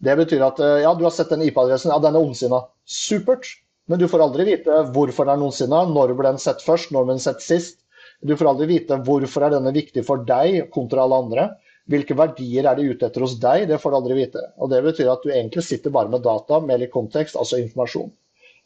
[0.04, 2.60] Det betyr at uh, ja, du har sett den IP-adressen, ja, den er ondsinna.
[2.84, 3.48] Supert.
[3.88, 7.06] Men du får aldri vite hvorfor den er ondsinna, når ble den sett først, når
[7.06, 7.80] ble den sett sist.
[8.24, 11.48] Du får aldri vite hvorfor er denne viktig for deg kontra alle andre.
[11.88, 14.42] Hvilke verdier er de ute etter hos deg, det får du aldri vite.
[14.58, 18.10] Og Det betyr at du egentlig sitter bare med data, med litt kontekst, altså informasjon.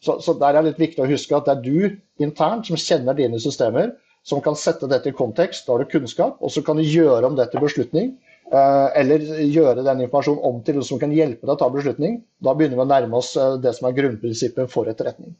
[0.02, 2.80] Så, så der er det litt viktig å huske at det er du internt som
[2.80, 3.92] kjenner dine systemer,
[4.26, 5.68] som kan sette dette i kontekst.
[5.68, 8.16] Da har du kunnskap, og så kan du gjøre om det til beslutning.
[8.50, 12.18] Eh, eller gjøre den informasjonen om til noe som kan hjelpe deg å ta beslutning.
[12.42, 15.36] Da begynner vi å nærme oss eh, det som er grunnprinsippet for etterretning.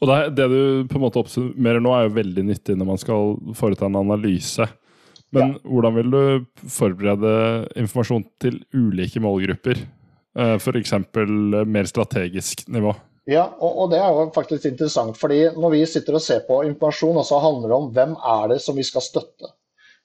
[0.00, 3.00] Og det, det, du på en måte oppsummerer nå, er jo veldig nyttig når man
[3.00, 4.66] skal foreta en analyse.
[5.32, 5.62] Men ja.
[5.64, 7.32] hvordan vil du forberede
[7.80, 9.80] informasjon til ulike målgrupper?
[10.38, 10.92] Eh, F.eks.
[11.66, 12.92] mer strategisk nivå?
[13.30, 15.16] Ja, og, og, det er jo faktisk interessant.
[15.18, 18.62] fordi Når vi sitter og ser på informasjon, så handler det om hvem er det
[18.64, 19.52] som vi skal støtte.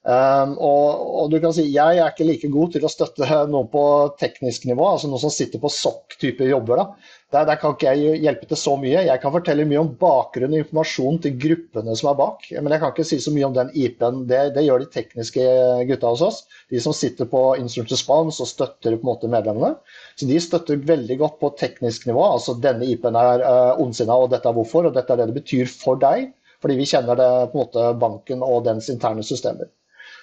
[0.08, 3.66] Um, og, og, du kan si Jeg er ikke like god til å støtte noen
[3.68, 3.82] på
[4.20, 6.80] teknisk nivå, altså noen som sitter på SOC-type jobber.
[6.80, 7.16] da.
[7.28, 9.02] Der, der, kan ikke jeg hjelpe til så mye.
[9.04, 12.46] Jeg kan fortelle mye om bakgrunn og informasjon til gruppene som er bak.
[12.54, 14.22] Men jeg kan ikke si så mye om den IP-en.
[14.30, 15.44] Det, det, gjør de tekniske
[15.90, 16.38] gutta hos oss.
[16.72, 19.74] De som sitter på instrument response og støtter på en måte medlemmene.
[20.16, 22.24] Så de støtter veldig godt på teknisk nivå.
[22.32, 25.40] Altså denne IP-en er uh, ondsinna, og dette er hvorfor, og dette er det det
[25.42, 26.30] betyr for deg.
[26.64, 29.68] Fordi vi kjenner det på en måte banken og dens interne systemer.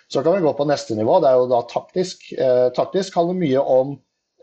[0.10, 1.20] Så kan vi gå på neste nivå.
[1.22, 2.28] Det er jo da taktisk.
[2.34, 3.96] Eh, taktisk handler mye om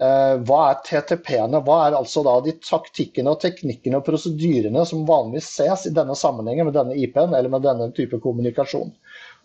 [0.03, 1.61] hva er TTP-ene?
[1.63, 6.17] Hva er altså da de taktikkene og teknikkene og prosedyrene som vanligvis ses i denne
[6.19, 8.91] sammenhengen med denne IP-en eller med denne type kommunikasjon?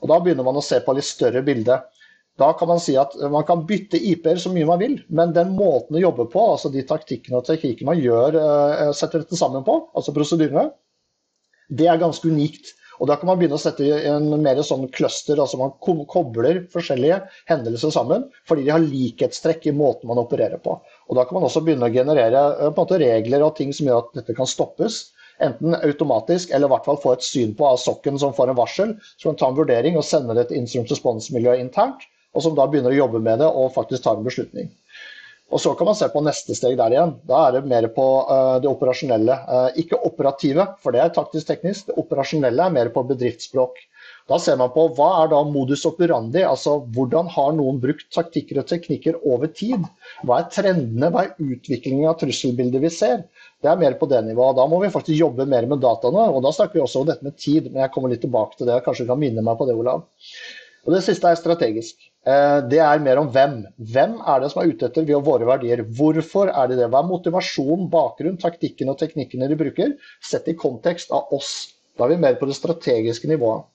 [0.02, 1.78] Og Da begynner man å se på litt større bilde.
[2.38, 5.56] Da kan man si at man kan bytte IP-er så mye man vil, men den
[5.58, 9.65] måten å jobbe på, altså de taktikkene og teknikkene man gjør, eh, setter dette sammen
[9.65, 10.67] på, altså prosedyrene,
[11.70, 12.76] det er ganske unikt.
[12.99, 17.19] Og Da kan man begynne å sette en mer sånn cluster, altså man kobler forskjellige
[17.49, 20.77] hendelser sammen fordi de har likhetstrekk i måten man opererer på.
[21.07, 24.03] Og Da kan man også begynne å generere eh, måte, regler og ting som gjør
[24.05, 25.05] at dette kan stoppes.
[25.43, 28.60] Enten automatisk eller i hvert fall få et syn på av sokken som får en
[28.60, 28.95] varsel.
[29.17, 32.65] Så kan ta en vurdering og sende det til instrument response-miljøet internt, og som da
[32.69, 34.71] begynner å jobbe med det og faktisk tar en beslutning.
[35.47, 37.13] Og Så kan man se på neste steg der igjen.
[37.27, 39.38] Da er det mer på uh, det operasjonelle.
[39.47, 41.88] Uh, ikke operative, for det er taktisk-teknisk.
[41.88, 43.79] Det operasjonelle er mer på bedriftsspråk.
[44.27, 48.60] Da ser man på hva er da modus operandi, altså hvordan har noen brukt taktikker
[48.60, 49.88] og teknikker over tid?
[50.27, 53.23] Hva er trendene, hva er utviklingen av trusselbildet vi ser?
[53.63, 54.60] Det er mer på det nivået.
[54.60, 57.23] Da må vi faktisk jobbe mer med dataene, og da snakker vi også om dette
[57.23, 57.71] med tid.
[57.71, 60.03] Men jeg kommer litt tilbake til det, kanskje du kan minne meg på det, Olav.
[60.88, 61.95] Og Det siste er strategisk.
[62.23, 63.58] Eh, det er mer om hvem.
[63.91, 65.84] Hvem er det som er ute etter vi og våre verdier?
[65.84, 66.88] Hvorfor er de det?
[66.93, 71.52] Hva er motivasjonen, bakgrunn, taktikken og teknikkene de bruker, sett i kontekst av oss?
[72.00, 73.67] Da er vi mer på det strategiske nivået.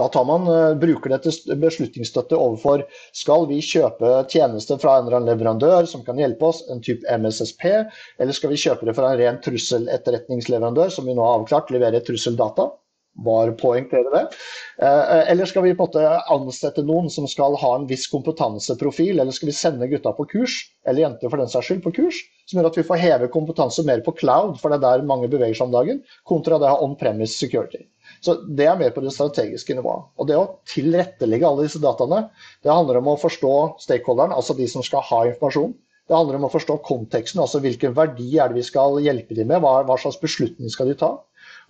[0.00, 5.18] Da man, eh, bruker det til beslutningsstøtte overfor skal vi kjøpe tjenester fra en eller
[5.18, 7.64] annen leverandør som kan hjelpe oss, en type MSSP,
[8.18, 12.00] eller skal vi kjøpe det fra en ren trusseletterretningsleverandør som vi nå har avklart leverer
[12.06, 12.70] trusseldata?
[13.24, 14.22] Bare poengtere det.
[14.82, 19.18] Eh, eller skal vi på en måte ansette noen som skal ha en viss kompetanseprofil,
[19.18, 22.20] eller skal vi sende gutta på kurs, eller jenter for den saks skyld, på kurs,
[22.48, 25.30] som gjør at vi får heve kompetanse mer på cloud, for det er der mange
[25.30, 27.84] beveger seg om dagen, kontra det å ha on-premise security.
[28.24, 30.08] Så Det er mer på det strategiske nivået.
[30.18, 32.28] Og Det å tilrettelegge alle disse dataene,
[32.64, 33.54] det handler om å forstå
[33.84, 35.74] stakeholderen, altså de som skal ha informasjon.
[36.10, 39.46] Det handler om å forstå konteksten, altså hvilken verdi er det vi skal hjelpe dem
[39.46, 41.12] med, hva, hva slags beslutning skal de ta.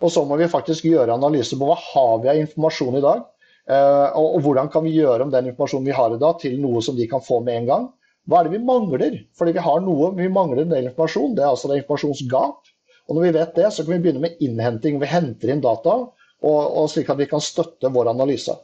[0.00, 3.24] Og så må vi faktisk gjøre analyse på hva har vi av informasjon i dag.
[3.70, 6.80] Eh, og, hvordan kan vi gjøre om den informasjonen vi har i dag til noe
[6.82, 7.88] som de kan få med en gang.
[8.28, 9.18] Hva er det vi mangler?
[9.36, 11.36] Fordi vi har noe, vi mangler en del informasjon.
[11.36, 12.72] Det er altså det informasjonsgap.
[13.08, 14.98] Og når vi vet det, så kan vi begynne med innhenting.
[15.02, 15.96] Vi henter inn data,
[16.40, 18.54] og, og slik at vi kan støtte vår analyse.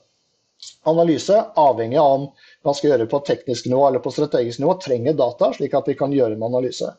[0.88, 2.29] Analyse, avhengig av om
[2.64, 5.90] man skal gjøre det på teknisk nivå eller på strategisk nivå, trenger data, slik at
[5.90, 6.94] vi kan gjøre en analyse.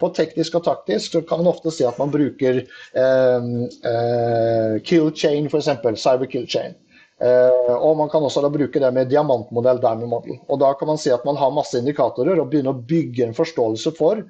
[0.00, 3.50] På teknisk og taktisk så kan man ofte si at man bruker eh,
[3.92, 5.70] eh, kill chain, f.eks.
[6.00, 6.74] Cyber kill chain.
[7.22, 10.40] Eh, og Man kan også da bruke det med diamantmodell, diamond model.
[10.48, 13.36] Og Da kan man si at man har masse indikatorer og begynne å bygge en
[13.36, 14.24] forståelse for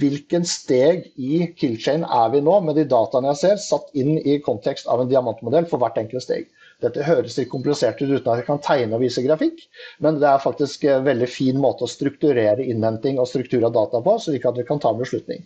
[0.00, 4.16] hvilken steg i kill chain er vi nå med de dataene jeg ser, satt inn
[4.18, 6.48] i kontekst av en diamantmodell for hvert enkelt steg.
[6.82, 9.60] Dette høres litt komplisert ut uten at jeg kan tegne og vise grafikk,
[10.04, 14.02] men det er faktisk en veldig fin måte å strukturere innhenting og struktur av data
[14.04, 15.44] på, slik at vi kan ta en beslutning.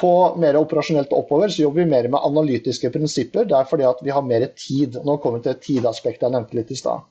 [0.00, 3.46] På mer operasjonelt oppover så jobber vi mer med analytiske prinsipper.
[3.48, 4.96] Det er fordi at vi har mer tid.
[5.04, 7.06] Nå kommer vi til tidaspektet jeg nevnte litt i stad.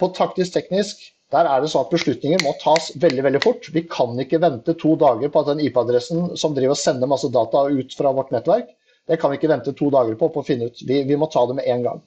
[0.00, 3.68] På taktisk-teknisk der er det sånn at beslutninger må tas veldig veldig fort.
[3.74, 7.28] Vi kan ikke vente to dager på at den IP-adressen som driver og sender masse
[7.34, 8.70] data ut fra vårt nettverk,
[9.08, 10.80] det kan vi ikke vente to dager på på å finne ut.
[10.88, 12.00] Vi, vi må ta det med en gang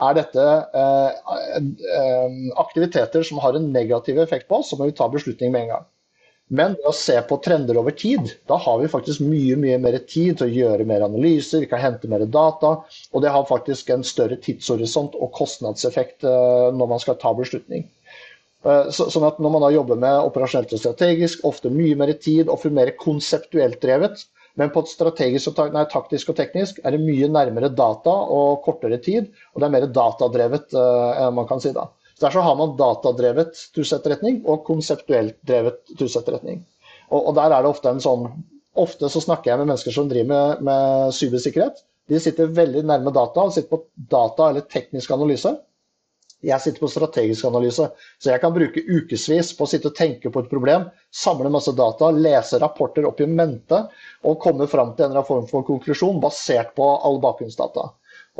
[0.00, 0.44] er dette
[0.80, 1.32] eh,
[2.00, 5.66] eh, aktiviteter som har en negativ effekt på oss, så må vi ta beslutning med
[5.66, 5.88] en gang.
[6.50, 10.00] Men ved å se på trender over tid, da har vi faktisk mye mye mer
[10.02, 12.72] tid til å gjøre mer analyser, vi kan hente mer data,
[13.12, 17.86] og det har faktisk en større tidshorisont og kostnadseffekt eh, når man skal ta beslutning.
[18.60, 22.50] Så, sånn at Når man da jobber med operasjonelt og strategisk, ofte mye mer tid
[22.52, 24.26] ofte mer konseptuelt drevet,
[24.58, 28.62] men på et strategisk og nei, taktisk og teknisk er det mye nærmere data og
[28.64, 29.30] kortere tid.
[29.54, 31.86] Og det er mer datadrevet, uh, man kan si da.
[32.16, 36.64] Så Derfor har man datadrevet trusseletterretning og konseptuelt drevet trusseletterretning.
[37.10, 38.30] Og, og, der er det ofte en sånn
[38.78, 41.80] Ofte så snakker jeg med mennesker som driver med, med cybersikkerhet.
[42.06, 43.80] De sitter veldig nærme data og sitter på
[44.12, 45.50] data eller teknisk analyse.
[46.46, 50.32] Jeg sitter på strategisk analyse, så jeg kan bruke ukevis på å sitte og tenke
[50.32, 53.82] på et problem, samle masse data, lese rapporter opp i mente
[54.24, 57.90] og komme fram til en eller annen form for konklusjon basert på alle bakgrunnsdata.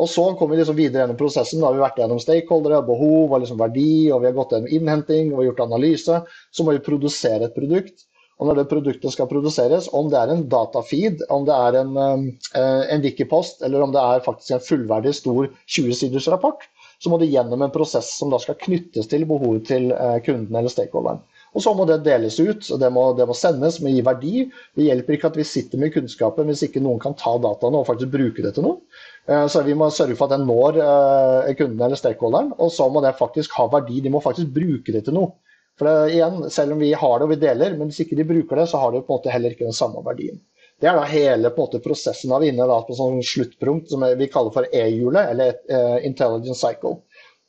[0.00, 1.60] Og så kommer vi liksom videre gjennom prosessen.
[1.60, 4.72] Da har vi vært gjennom stakeholdere, behov og liksom verdi, og vi har gått gjennom
[4.78, 6.22] innhenting og gjort analyse.
[6.54, 8.06] Så må vi produsere et produkt.
[8.40, 11.90] Og når det produktet skal produseres, om det er en datafeed, om det er en,
[12.00, 16.64] eh, en Wikipost, eller om det er faktisk en fullverdig stor 20-siders rapport,
[17.00, 20.56] så må det gjennom en prosess som da skal knyttes til behovet til eh, kunden
[20.56, 21.22] eller stakeholderen.
[21.50, 24.34] Og så må det deles ut, og det må, det må sendes, med gi verdi.
[24.78, 27.88] Det hjelper ikke at vi sitter med kunnskapen hvis ikke noen kan ta dataene og
[27.88, 28.78] faktisk bruke det til noe.
[29.26, 32.86] Eh, så vi må sørge for at den når eh, kunden eller stakeholderen, og så
[32.92, 34.02] må det faktisk ha verdi.
[34.04, 35.34] De må faktisk bruke det til noe.
[35.80, 38.28] For det, igjen, Selv om vi har det og vi deler, men hvis ikke de
[38.28, 40.36] bruker det, så har det på en måte heller ikke den samme verdien.
[40.80, 44.04] Det er da hele på en måte, prosessen av inne da, på sånn sluttpunkt som
[44.16, 47.02] vi kaller for E-hjulet, eller uh, Intelligent cycle.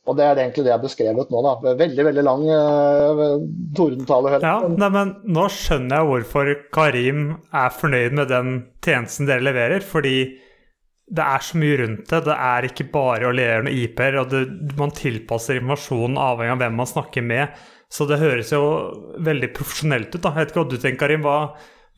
[0.10, 1.41] Og det er egentlig det jeg har beskrevet nå.
[1.46, 1.74] da.
[1.78, 3.34] Veldig veldig lang uh,
[3.78, 4.39] tordentale.
[4.41, 9.86] Ja, nei, men nå skjønner jeg hvorfor Karim er fornøyd med den tjenesten dere leverer.
[9.86, 10.15] Fordi
[11.12, 12.24] det er så mye rundt det.
[12.26, 14.17] Det er ikke bare å levere noen IP-er.
[14.24, 14.41] og det,
[14.80, 17.62] Man tilpasser informasjonen avhengig av hvem man snakker med.
[17.91, 18.63] Så det høres jo
[19.22, 20.22] veldig profesjonelt ut.
[20.24, 20.34] da.
[20.34, 21.28] Jeg vet ikke hva du tenker, Karim.
[21.28, 21.38] Hva,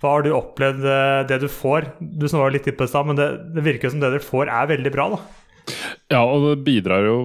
[0.03, 1.93] hva har du opplevd eh, det du får?
[1.99, 4.51] Du snakka litt på det i stad, men det, det, virker som det dere får,
[4.51, 5.05] er veldig bra.
[5.15, 5.21] da.
[6.11, 7.15] Ja, og det bidrar jo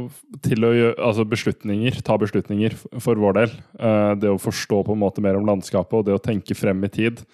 [0.46, 3.56] til å gjøre altså beslutninger, ta beslutninger for vår del.
[3.82, 6.86] Eh, det å forstå på en måte mer om landskapet og det å tenke frem
[6.86, 7.24] i tid.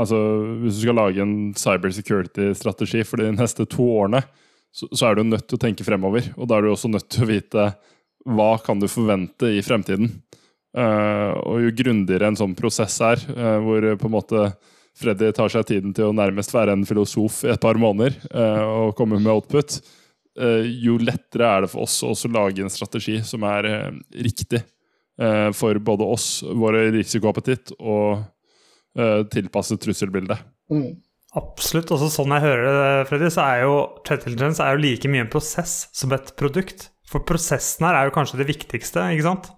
[0.00, 0.16] Altså,
[0.62, 4.24] Hvis du skal lage en cybersecurity-strategi for de neste to årene,
[4.74, 6.32] så, så, er du nødt til å tenke fremover.
[6.34, 7.68] Og da er du også nødt til å vite
[8.24, 10.08] hva kan du forvente i fremtiden.
[10.74, 13.20] Uh, og jo grundigere en sånn prosess er,
[13.62, 14.40] hvor på en måte
[14.94, 18.62] Freddy tar seg tiden til å nærmest være en filosof i et par måneder uh,
[18.86, 19.80] og komme med output,
[20.38, 23.98] eh, jo lettere er det for oss å også lage en strategi som er eh,
[24.26, 28.22] riktig eh, for både oss, vår risikoappetitt og
[28.98, 30.46] eh, tilpasset trusselbildet.
[30.72, 30.94] Mm.
[31.34, 31.90] Absolutt.
[31.90, 35.24] Også sånn jeg hører det, Freddy, så er jo threat intelligence er jo like mye
[35.24, 36.88] en prosess som et produkt.
[37.10, 39.50] For prosessen her er jo kanskje det viktigste, ikke sant?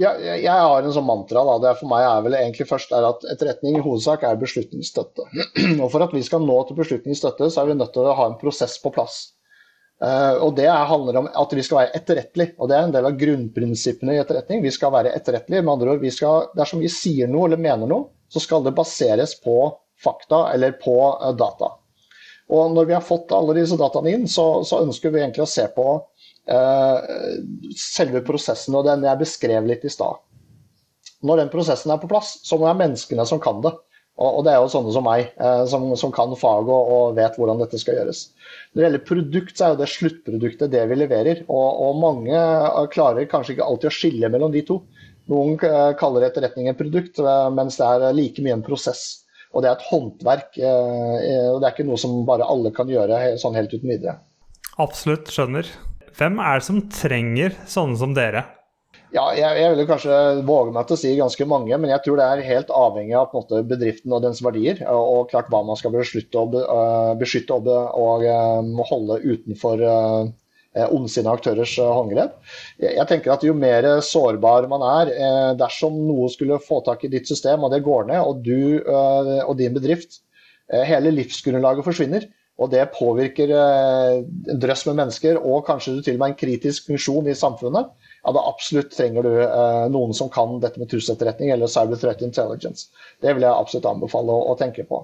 [0.00, 1.42] Jeg, jeg har en sånn mantra.
[1.48, 1.58] Da.
[1.64, 5.26] Det for meg er vel egentlig først er at etterretning i hovedsak er beslutningsstøtte.
[5.82, 8.30] og For at vi skal nå til beslutningsstøtte, så er vi nødt til å ha
[8.30, 9.20] en prosess på plass.
[10.02, 12.56] Uh, og Det handler om at vi skal være etterrettelige.
[12.58, 14.64] og Det er en del av grunnprinsippene i etterretning.
[14.64, 15.62] Vi skal være etterrettelige.
[15.62, 18.74] Med andre ord, vi skal, dersom vi sier noe eller mener noe, så skal det
[18.74, 19.56] baseres på
[20.02, 21.76] fakta eller på uh, data.
[22.52, 25.52] Og Når vi har fått alle disse dataene inn, så, så ønsker vi egentlig å
[25.52, 25.86] se på
[26.42, 30.18] selve prosessen og den jeg beskrev litt i stad.
[31.22, 33.76] Når den prosessen er på plass, så må det være menneskene som kan det.
[34.20, 37.62] Og, det er jo sånne som meg, eh, som, som, kan faget og, vet hvordan
[37.62, 38.26] dette skal gjøres.
[38.70, 41.40] Når det gjelder produkt, så er jo det sluttproduktet det vi leverer.
[41.48, 44.82] Og, og, mange eh, klarer kanskje ikke alltid å skille mellom de to.
[45.32, 49.06] Noen eh, kaller etterretning et produkt, eh, mens det er like mye en prosess.
[49.52, 50.54] Og det er et håndverk.
[50.56, 54.14] og det er ikke noe som bare alle kan gjøre sånn helt uten videre.
[54.80, 55.68] Absolutt, skjønner.
[56.18, 58.44] Hvem er det som trenger sånne som dere?
[59.12, 62.16] Ja, jeg, jeg vil kanskje våge meg til å si ganske mange, men jeg tror
[62.16, 64.80] det er helt avhengig av måte, bedriften og dens verdier.
[64.88, 71.28] Og klart hva man skal beslutte å uh, beskytte og, og uh, holde utenfor uh,
[71.28, 72.38] aktørers håndgrep.
[72.80, 75.12] Jeg, tenker at Jo mer sårbar man er,
[75.60, 79.52] dersom noe skulle få tak i ditt system og det går ned, og du og
[79.58, 80.22] din bedrift,
[80.72, 82.24] hele livsgrunnlaget forsvinner,
[82.62, 87.30] og det påvirker en drøss med mennesker og kanskje til og med en kritisk funksjon
[87.30, 87.90] i samfunnet,
[88.22, 92.22] ja, da absolutt trenger du eh, noen som kan dette med trusseletterretning eller cyber threat
[92.22, 92.92] intelligence.
[93.22, 95.02] Det vil jeg absolutt anbefale å, å tenke på.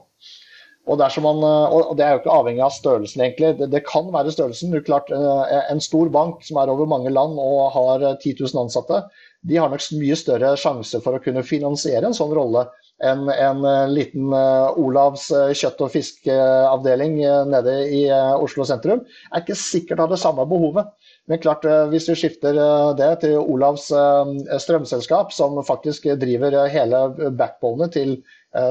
[0.89, 3.53] Og, man, eh, og, det er jo ikke avhengig av størrelsen, egentlig.
[3.59, 4.73] Det, det kan være størrelsen.
[4.73, 8.39] Du, klart, eh, en stor bank som er over mange land og har 10 eh,
[8.41, 9.03] 000 ansatte,
[9.49, 12.65] de har nok mye større sjanse for å kunne finansiere en sånn rolle
[13.05, 19.05] enn en liten uh, Olavs kjøtt- og fiskeavdeling nede i Oslo sentrum.
[19.33, 20.91] Er ikke sikkert har det samme behovet.
[21.29, 26.57] Men klart, eh, hvis vi skifter eh, det til Olavs eh, strømselskap, som faktisk driver
[26.73, 28.21] hele backbonet til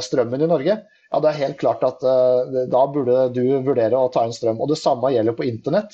[0.01, 4.23] strømmen i Norge, ja, det er helt klart at da burde du vurdere å ta
[4.25, 4.57] inn strøm.
[4.59, 5.93] Og Det samme gjelder på internett.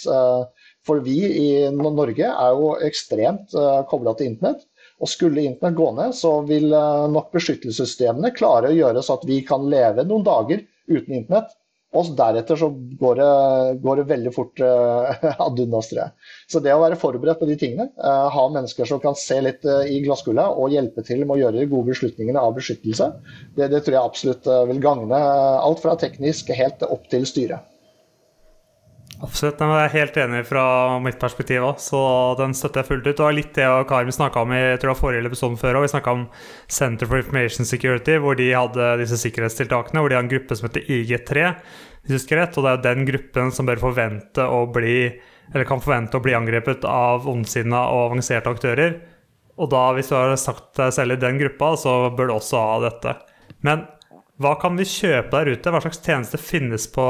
[0.88, 3.54] For vi i Norge er jo ekstremt
[3.92, 4.64] kobla til internett.
[5.04, 6.70] Og skulle internett gå ned, så vil
[7.12, 11.52] nok beskyttelsessystemene klare å gjøre så at vi kan leve noen dager uten internett.
[11.94, 13.34] Og deretter så går det,
[13.84, 16.08] går det veldig fort uh, ad undas, tror.
[16.50, 19.68] Så det å være forberedt på de tingene, uh, ha mennesker som kan se litt
[19.68, 23.12] i glasskulla og hjelpe til med å gjøre de gode beslutningene av beskyttelse,
[23.60, 27.73] det, det tror jeg absolutt vil gagne alt fra teknisk helt opp til styret.
[29.24, 30.64] Absolutt, jeg er helt enig fra
[31.00, 32.00] mitt perspektiv òg, så
[32.36, 33.22] den støtter jeg fullt ut.
[33.24, 35.86] Og litt det Karim snakka om i tror jeg, forrige episode før òg.
[35.86, 36.26] Vi snakka om
[36.68, 40.04] Center for Information Security, hvor de hadde disse sikkerhetstiltakene.
[40.04, 41.46] Hvor de har en gruppe som heter IG3,
[42.04, 42.58] hvis jeg husker rett.
[42.60, 44.98] Og det er jo den gruppen som bør forvente å bli
[45.54, 48.98] eller kan forvente å bli angrepet av ondsinna og avanserte aktører.
[49.56, 52.60] Og da, hvis du har sagt deg selv i den gruppa, så bør du også
[52.60, 53.16] ha dette.
[53.64, 53.86] Men
[54.42, 55.72] hva kan vi kjøpe der ute?
[55.72, 57.06] Hva slags tjenester finnes på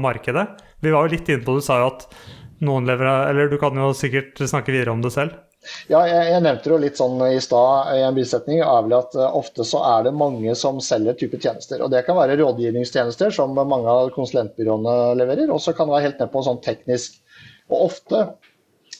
[0.00, 0.46] markedet?
[0.80, 2.06] Vi var jo litt inne på du sa jo at
[2.64, 5.36] noen leverer Eller du kan jo sikkert snakke videre om det selv.
[5.90, 8.60] Ja, jeg, jeg nevnte jo litt sånn i stad i en bisetning.
[8.62, 11.82] er vel at uh, Ofte så er det mange som selger type tjenester.
[11.82, 15.50] og Det kan være rådgivningstjenester, som mange av konsulentbyråene leverer.
[15.54, 17.18] Og så kan det være helt ned på sånn teknisk.
[17.68, 18.22] Og ofte,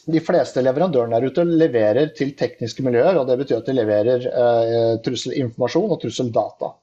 [0.09, 3.21] de fleste leverandørene der ute leverer til tekniske miljøer.
[3.21, 6.75] og Det betyr at de leverer uh, trusselinformasjon og trusseldata.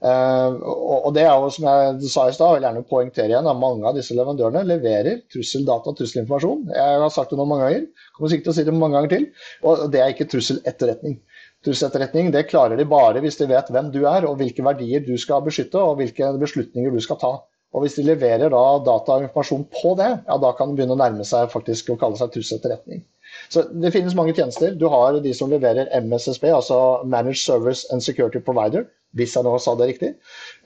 [0.00, 3.58] Uh, og det er jo, som jeg sa i stad, vil gjerne poengtere igjen at
[3.60, 6.70] mange av disse leverandørene leverer trusseldata og trusselinformasjon.
[6.72, 9.12] Jeg har sagt det noen mange ganger, kommer sikkert til å si det mange ganger
[9.12, 9.28] til.
[9.68, 11.20] Og det er ikke trusseletterretning.
[11.66, 15.12] Trusseletterretning det klarer de bare hvis de vet hvem du er, og hvilke verdier du
[15.20, 17.34] skal beskytte, og hvilke beslutninger du skal ta.
[17.70, 20.96] Og Hvis de leverer da data og informasjon på det, ja, da kan det begynne
[20.96, 23.04] å nærme seg faktisk å kalle seg trusseletterretning.
[23.52, 24.72] Så Det finnes mange tjenester.
[24.74, 29.56] Du har de som leverer MSSB, altså Managed Service and Security Provider, hvis jeg nå
[29.62, 30.14] sa det riktig,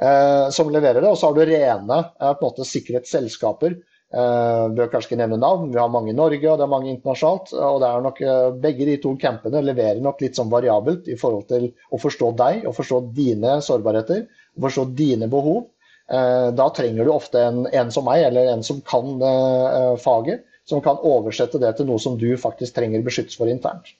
[0.02, 1.10] eh, som leverer det.
[1.10, 3.76] Og så har du rene eh, på en måte sikkerhetsselskaper.
[4.14, 6.90] Eh, bør kanskje ikke nevne navn, vi har mange i Norge og det er mange
[6.92, 7.54] internasjonalt.
[7.58, 8.20] og det er nok
[8.62, 12.68] Begge de to campene leverer nok litt sånn variabelt i forhold til å forstå deg
[12.68, 15.64] og forstå dine sårbarheter, og forstå dine behov.
[16.12, 19.16] Eh, da trenger du ofte en, en, som meg, eller en som kan
[20.04, 23.92] faget som kan oversette det til noe som du faktisk trenger beskyttelse for internt.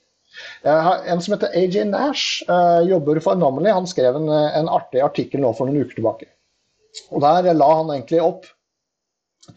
[0.65, 3.71] En som heter AJ Nash, uh, jobber for Anomaly.
[3.71, 6.31] Han skrev en, en, artig artikkel nå for noen uker tilbake.
[7.11, 8.49] Og Der la han egentlig opp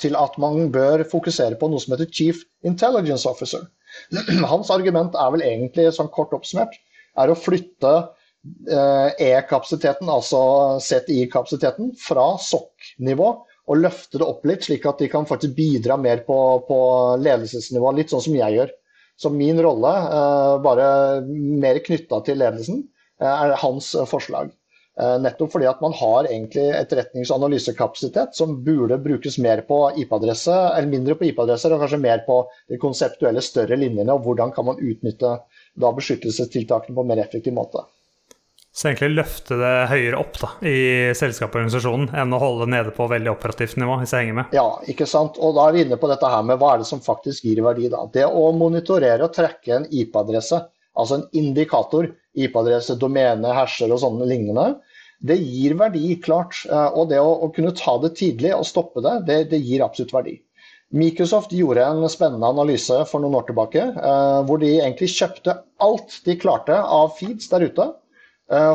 [0.01, 3.63] til at man bør fokusere på noe som heter Chief Intelligence Officer.
[4.51, 6.75] Hans argument er vel egentlig, sånn kort oppsummert,
[7.17, 7.93] er å flytte
[8.67, 10.41] eh, E-kapasiteten, altså
[10.83, 13.29] CTI-kapasiteten, fra SOC-nivå
[13.67, 16.37] og løfte det opp litt, slik at de kan faktisk bidra mer på,
[16.67, 16.79] på
[17.23, 17.95] ledelsesnivå.
[17.97, 18.75] Litt sånn som jeg gjør.
[19.17, 20.87] Så min rolle, eh, bare
[21.25, 22.83] mer knytta til ledelsen,
[23.21, 24.53] eh, er hans forslag.
[24.97, 30.55] Nettopp fordi at man har egentlig etterretnings- og analysekapasitet som burde brukes mer på IP-adresse,
[30.73, 32.39] eller mindre på IP-adresser og kanskje mer på
[32.71, 34.09] de konseptuelle større linjene.
[34.09, 35.35] Og hvordan kan man utnytte
[35.77, 37.85] da beskyttelsestiltakene på en mer effektiv måte.
[38.77, 43.07] Så egentlig løfte det høyere opp da, i selskapsorganisasjonen enn å holde det nede på
[43.09, 44.53] veldig operativt nivå, hvis jeg henger med.
[44.53, 45.39] Ja, ikke sant.
[45.41, 47.63] Og da er vi inne på dette her med hva er det som faktisk gir
[47.65, 48.03] verdi, da.
[48.13, 50.61] Det å monitorere og trekke en IP-adresse,
[50.93, 54.69] altså en indikator, IP-adresse, domene, herser og sånne lignende,
[55.25, 56.61] det gir verdi, klart.
[56.69, 59.81] Eh, og det å, å kunne ta det tidlig og stoppe det, det, det gir
[59.89, 60.37] absolutt verdi.
[60.93, 66.21] Microsoft gjorde en spennende analyse for noen år tilbake, eh, hvor de egentlig kjøpte alt
[66.29, 67.95] de klarte av feeds der ute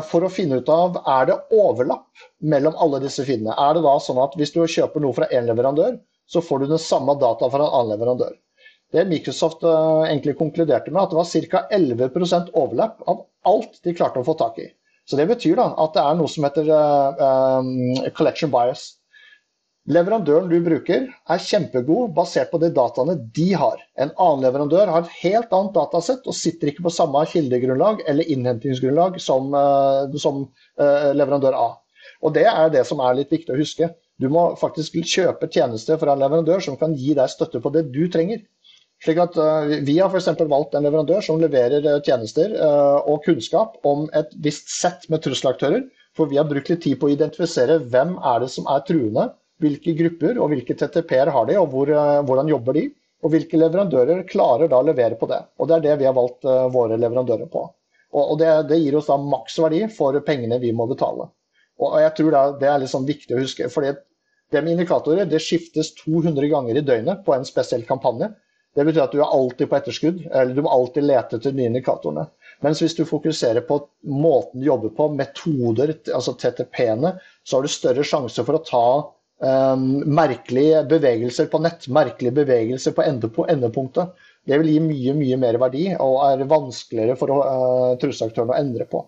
[0.05, 3.55] for å finne ut av er det overlapp mellom alle disse feedene.
[3.57, 5.95] Er det da sånn at hvis du kjøper noe fra én leverandør,
[6.29, 8.35] så får du den samme data fra en annen leverandør.
[8.93, 11.63] Det Microsoft eh, egentlig konkluderte med, at det var ca.
[11.73, 14.69] 11% overlapp av alt de klarte å få tak i.
[15.09, 18.85] Så Det betyr da at det er noe som heter uh, collection bias.
[19.91, 23.81] Leverandøren du bruker er kjempegod basert på de dataene de har.
[23.99, 28.29] En annen leverandør har et helt annet datasett og sitter ikke på samme kildegrunnlag eller
[28.31, 30.45] innhentingsgrunnlag som, eh, som
[30.79, 31.67] uh, leverandør A.
[32.23, 33.91] Og Det er det som er litt viktig å huske.
[34.23, 37.89] Du må faktisk kjøpe tjenester fra en leverandør som kan gi deg støtte på det
[37.91, 38.39] du trenger.
[39.03, 40.31] Slik at uh, Vi har f.eks.
[40.47, 42.55] valgt en leverandør som leverer tjenester
[43.03, 45.83] og kunnskap om et visst sett med trusselaktører.
[46.15, 49.33] For vi har brukt litt tid på å identifisere hvem er det som er truende
[49.63, 52.87] hvilke grupper og hvilke TTP-er har de, og hvor, eh, hvordan jobber de?
[53.23, 55.39] Og hvilke leverandører klarer da å levere på det.
[55.59, 57.61] Og Det er det vi har valgt uh, våre leverandører på.
[58.13, 61.29] Og, det, det, gir oss da maksverdi for pengene vi må betale.
[61.79, 63.69] Og, jeg tror da, Det er liksom viktig å huske.
[63.71, 63.93] fordi
[64.51, 68.27] det med indikatorer det skiftes 200 ganger i døgnet på en spesiell kampanje.
[68.75, 71.71] Det betyr at du er alltid på etterskudd, eller du må alltid lete etter nye
[71.71, 72.27] indikatorene.
[72.65, 77.73] Mens hvis du fokuserer på måten du jobber på, metoder, altså TTP-ene, så har du
[77.73, 78.85] større sjanse for å ta
[79.41, 84.13] um, merkelige bevegelser på nett, merkelige bevegelser på, endepunktet.
[84.43, 88.87] Det vil gi mye mye mer verdi og er vanskeligere for uh, trusselaktørene å endre
[88.89, 89.05] på.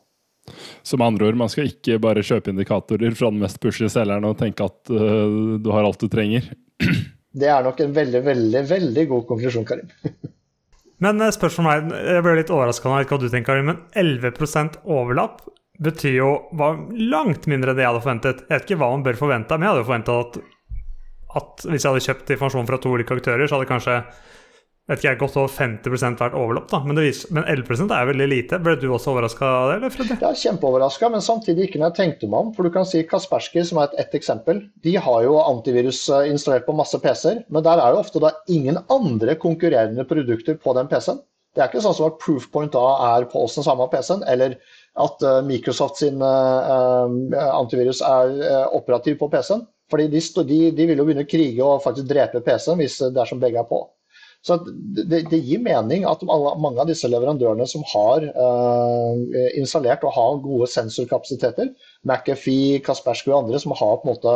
[0.86, 4.38] Som andre ord, man skal ikke bare kjøpe indikatorer fra den mest pushy selgeren og
[4.40, 6.48] tenke at uh, du har alt du trenger.
[7.36, 9.90] Det er nok en veldig, veldig veldig god konklusjon, Karim.
[11.04, 14.78] men spørsmålet for meg, jeg ble litt overraska over hva du tenker, Karim, men 11%
[14.88, 15.42] overlapp
[15.84, 18.46] betyr jo var langt mindre enn det jeg hadde forventet.
[18.46, 20.40] Jeg vet ikke hva man bør forvente, men jeg hadde forventa at,
[21.42, 24.00] at, hvis jeg hadde kjøpt informasjon fra to ulike aktører, så hadde kanskje
[24.86, 26.68] vet ikke jeg, godt over 50 vært overlapp.
[26.70, 28.60] da, Men, viser, men 11% er veldig lite.
[28.62, 29.78] Ble du også overraska av det?
[29.80, 30.18] eller Freddy?
[30.22, 32.52] Ja, kjempeoverraska, men samtidig ikke når jeg tenkte meg om.
[32.54, 34.62] For du kan si Kaspersky, som er et, ett eksempel.
[34.86, 38.36] De har jo antivirus eh, installert på masse PC-er, men der er jo ofte da
[38.46, 41.24] ingen andre konkurrerende produkter på den PC-en.
[41.56, 42.86] Det er ikke sånn som at Proofpoint da
[43.16, 44.60] er på oss den samme PC-en, eller
[44.96, 46.70] at eh, Microsoft sin eh,
[47.36, 49.66] eh, antivirus er operativ på PC-en.
[49.92, 53.22] Fordi de, de, de, vil jo begynne å krige og faktisk drepe PC-en hvis det
[53.22, 53.84] er som begge er på.
[54.46, 59.14] Så det, det, gir mening at mange av disse leverandørene som har uh,
[59.58, 61.72] installert og har gode sensorkapasiteter,
[62.06, 64.36] McAfee, Kaspersky og andre som har på en måte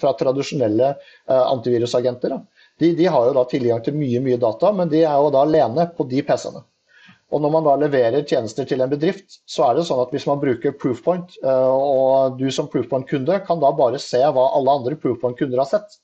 [0.00, 2.38] fra tradisjonelle uh, antivirusagenter,
[2.80, 5.44] de, de, har jo da tilgang til mye mye data, men de er jo da
[5.44, 6.64] alene på de PC-ene.
[7.32, 10.26] Og når man da leverer tjenester til en bedrift, så er det sånn at hvis
[10.28, 14.98] man bruker Proofpoint, eh, og du som Proofpoint-kunde kan da bare se hva alle andre
[15.00, 15.96] Proofpoint-kunder har sett.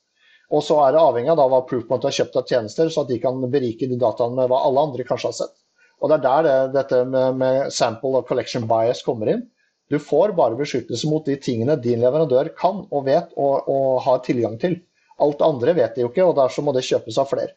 [0.49, 3.21] Og så er det avhengig av hva Proofpoint har kjøpt av tjenester, så at de
[3.21, 5.55] kan berike de dataene med hva alle andre kanskje har sett.
[6.01, 9.45] Og det er der det, dette med, med, sample og collection bias kommer inn.
[9.93, 14.21] Du får bare beskyttelse mot de tingene din leverandør kan og vet og, og har
[14.25, 14.79] tilgang til.
[15.21, 17.57] Alt andre vet de jo ikke, og derfor må det kjøpes av flere.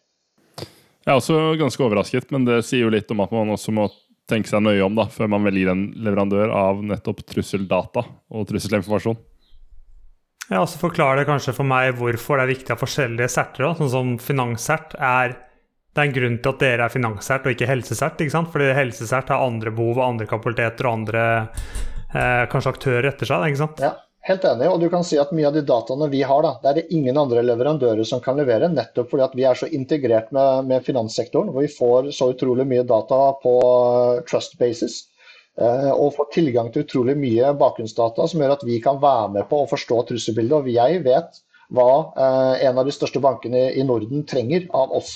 [1.01, 3.87] Jeg er også ganske overrasket, men det sier jo litt om at man også må
[4.29, 9.17] tenke seg nøye om da, før man velger en leverandør av nettopp trusseldata og trusselinformasjon.
[10.51, 13.69] Ja, så forklarer det kanskje for meg hvorfor det er viktig å ha forskjellige serter.
[13.79, 15.37] Sånn som finanssert er
[15.91, 18.21] Det er en grunn til at dere er finanssert og ikke helsesert.
[18.23, 18.47] ikke sant?
[18.53, 21.23] Fordi helsesert har andre behov og andre kapabiliteter og andre
[22.15, 23.43] eh, kanskje aktører etter seg.
[23.49, 23.81] ikke sant?
[23.83, 23.89] Ja.
[24.21, 26.69] Helt enig, og du kan si at mye av de dataene vi har, da, det
[26.69, 28.69] er det ingen andre leverandører som kan levere.
[28.69, 32.67] Nettopp fordi at vi er så integrert med, med finanssektoren, hvor vi får så utrolig
[32.69, 33.55] mye data på
[34.29, 34.99] trust basis.
[35.57, 39.49] Eh, og får tilgang til utrolig mye bakgrunnsdata som gjør at vi kan være med
[39.49, 40.59] på å forstå trusselbildet.
[40.59, 41.41] Og jeg vet
[41.73, 45.15] hva eh, en av de største bankene i Norden trenger av oss.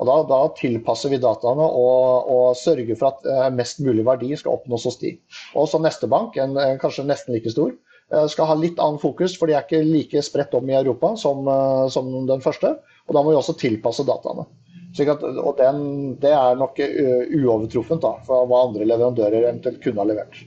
[0.00, 4.32] Og Da, da tilpasser vi dataene og, og, sørger for at eh, mest mulig verdi
[4.36, 5.14] skal oppnås hos de.
[5.56, 7.91] Og så neste bank, en, kanskje nesten like stor, eh,
[8.28, 11.46] skal ha litt annen fokus, for de er ikke like spredt om i Europa som,
[11.48, 12.76] eh, som den første.
[13.08, 14.46] Og Da må vi også tilpasse dataene.
[14.92, 20.04] At, og den, Det er nok uovertruffent da, for hva andre leverandører eventuelt kunne ha
[20.04, 20.44] levert.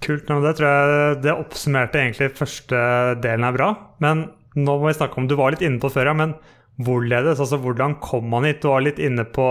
[0.00, 0.26] Kult.
[0.26, 2.80] Det tror jeg det oppsummerte egentlig første
[3.20, 3.70] delen er bra.
[4.00, 6.16] Men nå må vi snakke om Du var litt inne på før, ja.
[6.16, 6.34] Men
[6.80, 7.40] hvorledes?
[7.40, 8.62] Altså hvordan kom man hit?
[8.62, 9.46] Du var litt inne på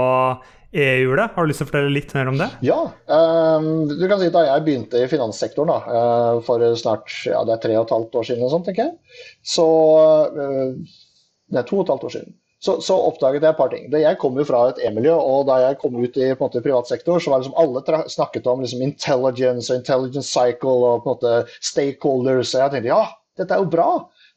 [0.76, 1.34] e-hjulet.
[1.36, 2.50] Har du lyst til å fortelle litt mer om det?
[2.68, 2.80] Ja.
[3.08, 7.56] Um, du kan si Da jeg begynte i finanssektoren da, uh, for snart ja, det
[7.56, 9.22] er tre og et halvt år siden, sånt, tenker jeg,
[9.56, 9.68] så
[10.36, 13.86] Det er to og et halvt år siden så, så, oppdaget jeg et par ting.
[13.94, 17.22] Jeg kom jo fra et e-miljø, og da jeg kom ut i måte, privat sektor,
[17.22, 21.34] så var liksom alle snakket om liksom, intelligence og intelligence cycle og på en måte
[21.60, 22.56] stakeholders.
[22.56, 23.04] Og jeg tenkte ja,
[23.38, 23.90] dette er jo bra.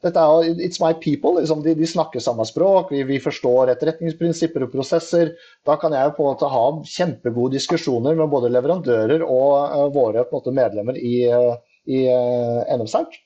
[0.03, 1.35] Dette er It's my people.
[1.39, 5.33] Liksom, de, de, snakker samme språk, vi, vi, forstår etterretningsprinsipper og prosesser.
[5.67, 10.23] Da kan jeg på en måte ha kjempegode diskusjoner med både leverandører og uh, våre
[10.31, 13.19] måte, medlemmer i, uh, i uh, NFCERT.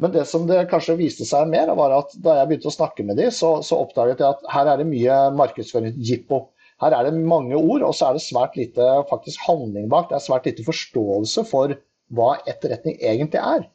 [0.00, 3.04] Men det som det kanskje viste seg mer, var at da jeg begynte å snakke
[3.04, 6.46] med dem, så, så, oppdaget jeg at her er det mye markedsføring-jippo.
[6.80, 10.08] Her er det mange ord, og så er det svært lite faktisk handling bak.
[10.08, 11.76] Det er svært lite forståelse for
[12.16, 13.68] hva etterretning egentlig er.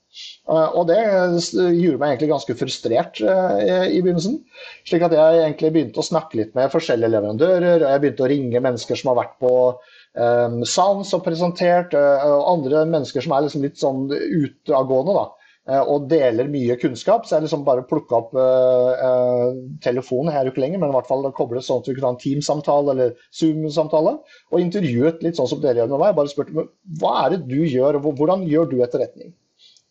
[0.49, 4.39] Eh, og det gjorde meg egentlig ganske frustrert eh, i begynnelsen.
[4.87, 8.31] Slik at jeg egentlig begynte å snakke litt med forskjellige leverandører, og jeg begynte å
[8.31, 13.47] ringe mennesker som har vært på um, Sans og presentert, og andre mennesker som er
[13.47, 15.17] liksom litt sånn utadgående.
[15.17, 15.27] da
[15.65, 17.25] Eh, og deler mye kunnskap.
[17.25, 21.09] Så jeg liksom bare plukka opp uh, telefonen, jeg er ikke lenger, men i hvert
[21.09, 24.17] fall koble sånn at vi kunne ha en Teams-samtale eller Zoom-samtale.
[24.53, 26.13] Og intervjuet litt sånn som dere gjør med meg.
[26.19, 26.67] Bare spurte
[27.01, 29.33] hva er det du gjør, og hvordan gjør du etterretning?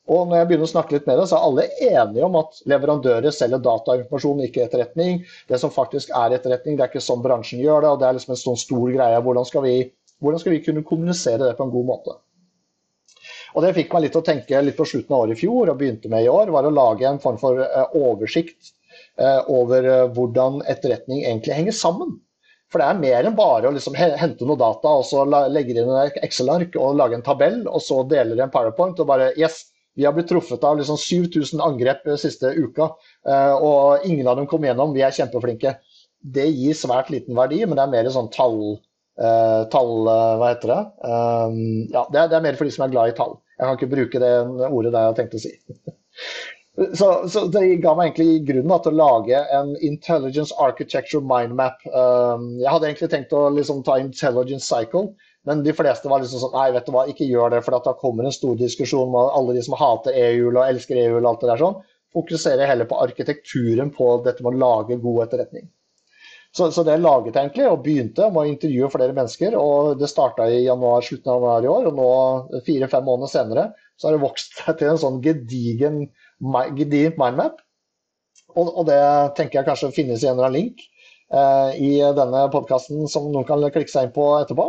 [0.04, 2.58] Og når jeg begynner å snakke litt med deg, så er alle enige om at
[2.68, 5.22] leverandører selger datainformasjon, ikke etterretning.
[5.48, 7.92] Det som faktisk er etterretning, det er ikke sånn bransjen gjør det.
[7.94, 9.22] og Det er liksom en sånn stor greie.
[9.24, 9.74] Hvordan skal vi,
[10.20, 12.18] hvordan skal vi kunne kommunisere det på en god måte?
[13.54, 15.80] Og Det fikk meg litt å tenke litt på slutten av året i fjor og
[15.80, 18.74] begynte med i år, var å lage en form for eh, oversikt
[19.16, 22.16] eh, over eh, hvordan etterretning egentlig henger sammen.
[22.72, 25.86] For det er mer enn bare å liksom hente noe data og så legge inn
[25.86, 29.60] en Excel-ark og lage en tabell, og så deler en powerpoint og bare Yes,
[29.94, 32.90] vi har blitt truffet av liksom 7000 angrep siste uka,
[33.62, 34.94] og ingen av dem kom gjennom.
[34.96, 35.76] Vi er kjempeflinke.
[36.18, 38.58] Det gir svært liten verdi, men det er mer sånn tall,
[39.70, 40.80] tall Hva heter det?
[41.94, 43.36] ja, det er, det er mer for de som er glad i tall.
[43.54, 44.34] Jeg kan ikke bruke det
[44.66, 45.54] ordet der jeg tenkt å si.
[46.74, 51.78] Så, så, det ga meg egentlig grunnen til å lage en Intelligence Architecture Mindmap.
[51.86, 55.12] Um, jeg hadde egentlig tenkt å liksom, ta Intelligence Cycle,
[55.44, 57.94] men de fleste var liksom sånn Nei, vet du hva, ikke gjør det, for da
[58.00, 61.44] kommer en stor diskusjon med alle de som hater EU-hjul og elsker EU-hjul og alt
[61.44, 61.80] det der sånn.
[62.14, 65.66] Fokuserer heller på arkitekturen på dette med å lage god etterretning.
[66.54, 69.56] Så, så, det laget jeg egentlig, og begynte med å intervjue flere mennesker.
[69.58, 73.64] og Det starta i januar, slutten av januar i år, og nå fire-fem måneder senere
[73.98, 76.04] så har det vokst til en sånn gedigen
[76.78, 77.58] gedigent mindmap.
[78.54, 79.00] Og, og, det
[79.34, 80.84] tenker jeg kanskje finnes i en eller annen link
[81.34, 84.68] eh, i denne podkasten som noen kan klikke seg inn på etterpå.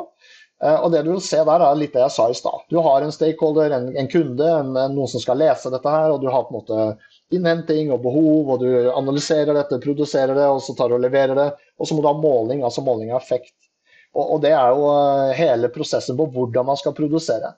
[0.63, 2.63] Eh, og det du vil se der er litt det jeg sa i stad.
[2.71, 6.23] Du har en stakeholder, en, en kunde, en, noen som skal lese dette her, og
[6.23, 10.61] du har på en måte innhenting og behov, og du analyserer dette, produserer det, og
[10.63, 11.49] så tar du og leverer det.
[11.79, 13.55] Og så må du ha måling, altså måling av effekt.
[14.15, 17.51] Og, og, det er jo eh, hele prosessen på hvordan man skal produsere.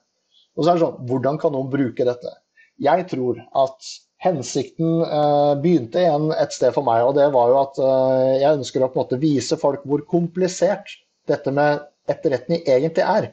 [0.58, 2.34] Og så er det sånn, hvordan kan noen bruke dette?
[2.82, 3.92] Jeg tror at
[4.24, 8.58] hensikten eh, begynte igjen et sted for meg, og det var jo at eh, jeg
[8.58, 10.96] ønsker å på en måte vise folk hvor komplisert
[11.30, 13.30] dette med etterretning egentlig er.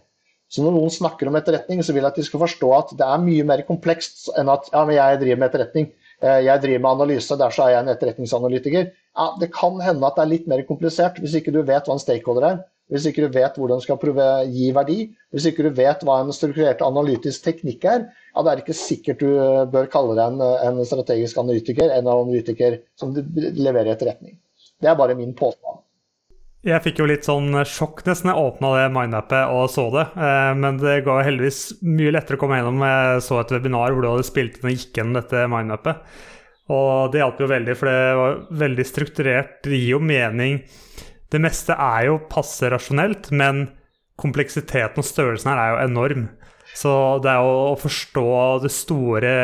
[0.52, 3.08] Så når noen snakker om etterretning, så vil jeg at de skal forstå at det
[3.08, 5.90] er mye mer komplekst enn at ja, men jeg driver med etterretning.
[6.22, 8.88] Eh, jeg driver med analyse, derfor er jeg en etterretningsanalytiker.
[9.16, 11.98] Ja, det kan hende at det er litt mer komplisert hvis ikke du vet hva
[11.98, 12.64] en stakeholder er.
[12.94, 14.98] Hvis ikke du vet hvordan du skal prøve gi verdi,
[15.34, 19.24] hvis ikke du vet hva en strukturert analytisk teknikk er, ja, det er ikke sikkert
[19.24, 24.38] du eh, bør kalle deg en, en strategisk analytiker, en analytiker som leverer etterretning.
[24.82, 25.82] Det er bare min påstand.
[26.66, 30.08] Jeg fikk jo litt sånn sjokk nesten jeg åpna det mindmappet og så det.
[30.18, 32.80] Eh, men det ga heldigvis mye lettere å komme gjennom.
[32.82, 36.16] Jeg så et webinar hvor du hadde spilt inn og gikk gjennom dette mindmappet.
[36.74, 39.52] Og det hjalp jo veldig, for det var veldig strukturert.
[39.62, 40.64] Det gir jo mening.
[41.30, 43.68] Det meste er jo passe rasjonelt, men
[44.18, 46.24] kompleksiteten og størrelsen her er jo enorm.
[46.74, 48.32] Så det er jo å forstå
[48.64, 49.36] det store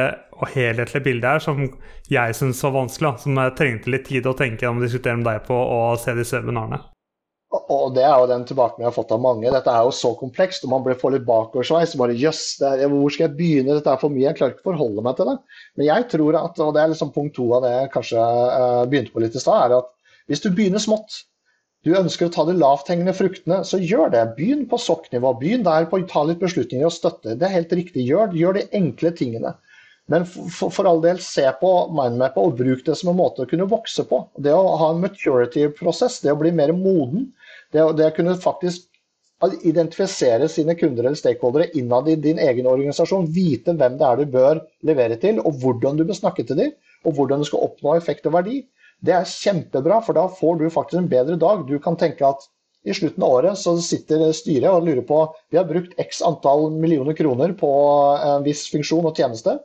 [0.41, 1.61] og helhetlige bildet her som
[2.09, 3.13] jeg syns var vanskelig.
[3.21, 6.17] Som jeg trengte litt tid å tenke om å diskutere med deg på og se
[6.17, 6.81] disse webinarene.
[7.51, 9.49] Og det er jo den tilbakemeldingen jeg har fått av mange.
[9.51, 11.97] Dette er jo så komplekst, og man blir får litt bakoversveis.
[11.99, 13.75] Bare jøss, hvor skal jeg begynne?
[13.75, 15.35] Dette er for mye, jeg klarer ikke å forholde meg til det.
[15.75, 18.85] Men jeg tror at, og det er liksom punkt to av det jeg kanskje uh,
[18.91, 19.91] begynte på litt i stad, er at
[20.31, 21.25] hvis du begynner smått,
[21.83, 24.23] du ønsker å ta de lavthengende fruktene, så gjør det.
[24.37, 25.33] Begynn på sokknivå.
[25.41, 27.35] Begynn der på å ta litt beslutninger og støtte.
[27.35, 28.05] Det er helt riktig.
[28.07, 29.55] Gjør, gjør de enkle tingene.
[30.11, 33.49] Men for, for, all del, se på mindmapet og bruk det som en måte å
[33.49, 34.21] kunne vokse på.
[34.43, 37.29] Det å ha en maturity-prosess, det å bli mer moden,
[37.71, 38.87] det det å kunne faktisk
[39.65, 44.33] identifisere sine kunder eller stakeholdere innad i din egen organisasjon, vite hvem det er du
[44.35, 47.95] bør levere til, og hvordan du bør snakke til dem, og hvordan du skal oppnå
[47.97, 48.59] effekt og verdi,
[49.01, 51.63] det er kjempebra, for da får du faktisk en bedre dag.
[51.65, 52.45] Du kan tenke at
[52.85, 56.69] i slutten av året så sitter styret og lurer på vi har brukt x antall
[56.73, 57.69] millioner kroner på
[58.25, 59.57] en viss funksjon og tjeneste.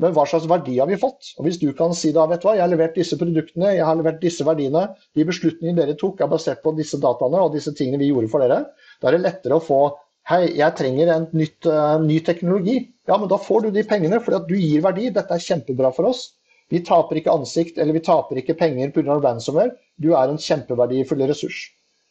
[0.00, 1.34] Men hva slags verdi har vi fått?
[1.38, 3.84] Og Hvis du kan si da, vet du hva, jeg har levert disse produktene, jeg
[3.84, 4.86] har levert disse verdiene,
[5.16, 8.44] de beslutningene dere tok er basert på disse dataene og disse tingene vi gjorde for
[8.44, 8.62] dere,
[9.00, 9.82] da er det lettere å få
[10.30, 12.76] Hei, jeg trenger en nytt, uh, ny teknologi.
[13.08, 15.08] Ja, men da får du de pengene fordi at du gir verdi.
[15.10, 16.20] Dette er kjempebra for oss.
[16.70, 19.16] Vi taper ikke ansikt eller vi taper ikke penger pga.
[19.24, 19.74] ransomware.
[19.98, 21.64] Du er en kjempeverdifull ressurs.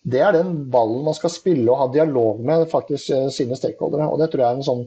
[0.04, 4.10] Det er den ballen man skal spille og ha dialog med faktisk eh, sine stakeholdere.
[4.10, 4.84] Og det tror jeg er en sånn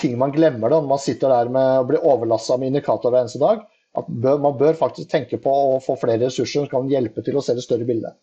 [0.00, 3.26] ting man glemmer da, når man sitter der med og blir overlassa med indikatorer hver
[3.26, 3.64] eneste dag.
[3.96, 7.44] At man bør faktisk tenke på å få flere ressurser som kan hjelpe til å
[7.44, 8.18] se det større bildet.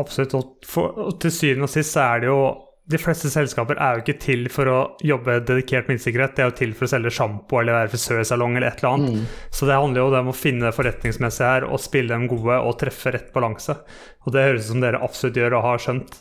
[0.00, 0.36] Absolutt.
[0.36, 2.40] Og, for, og til syvende og sist så er det jo
[2.86, 6.50] de fleste selskaper er jo ikke til for å jobbe dedikert med innsikkerhet, det er
[6.52, 9.16] jo til for å selge sjampo eller være frisørsalong eller et eller annet.
[9.16, 9.40] Mm.
[9.58, 12.76] Så det handler jo om å finne det forretningsmessige her og spille dem gode og
[12.78, 13.74] treffe rett balanse.
[14.22, 16.20] Og det høres ut som dere absolutt gjør og har skjønt.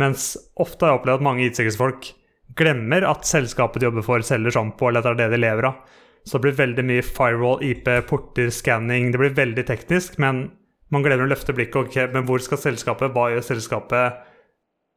[0.00, 2.08] Mens ofte har jeg opplevd at mange IT-sikkerhetsfolk
[2.56, 5.70] glemmer at selskapet de jobber for, selger sjampo, eller at det er det de lever
[5.70, 5.82] av.
[6.26, 9.12] Så det blir veldig mye firewall, IP, porter, scanning.
[9.12, 10.48] Det blir veldig teknisk, men
[10.90, 11.86] man glemmer å løfte blikket.
[11.86, 13.12] Ok, men hvor skal selskapet?
[13.14, 14.24] Hva gjør selskapet?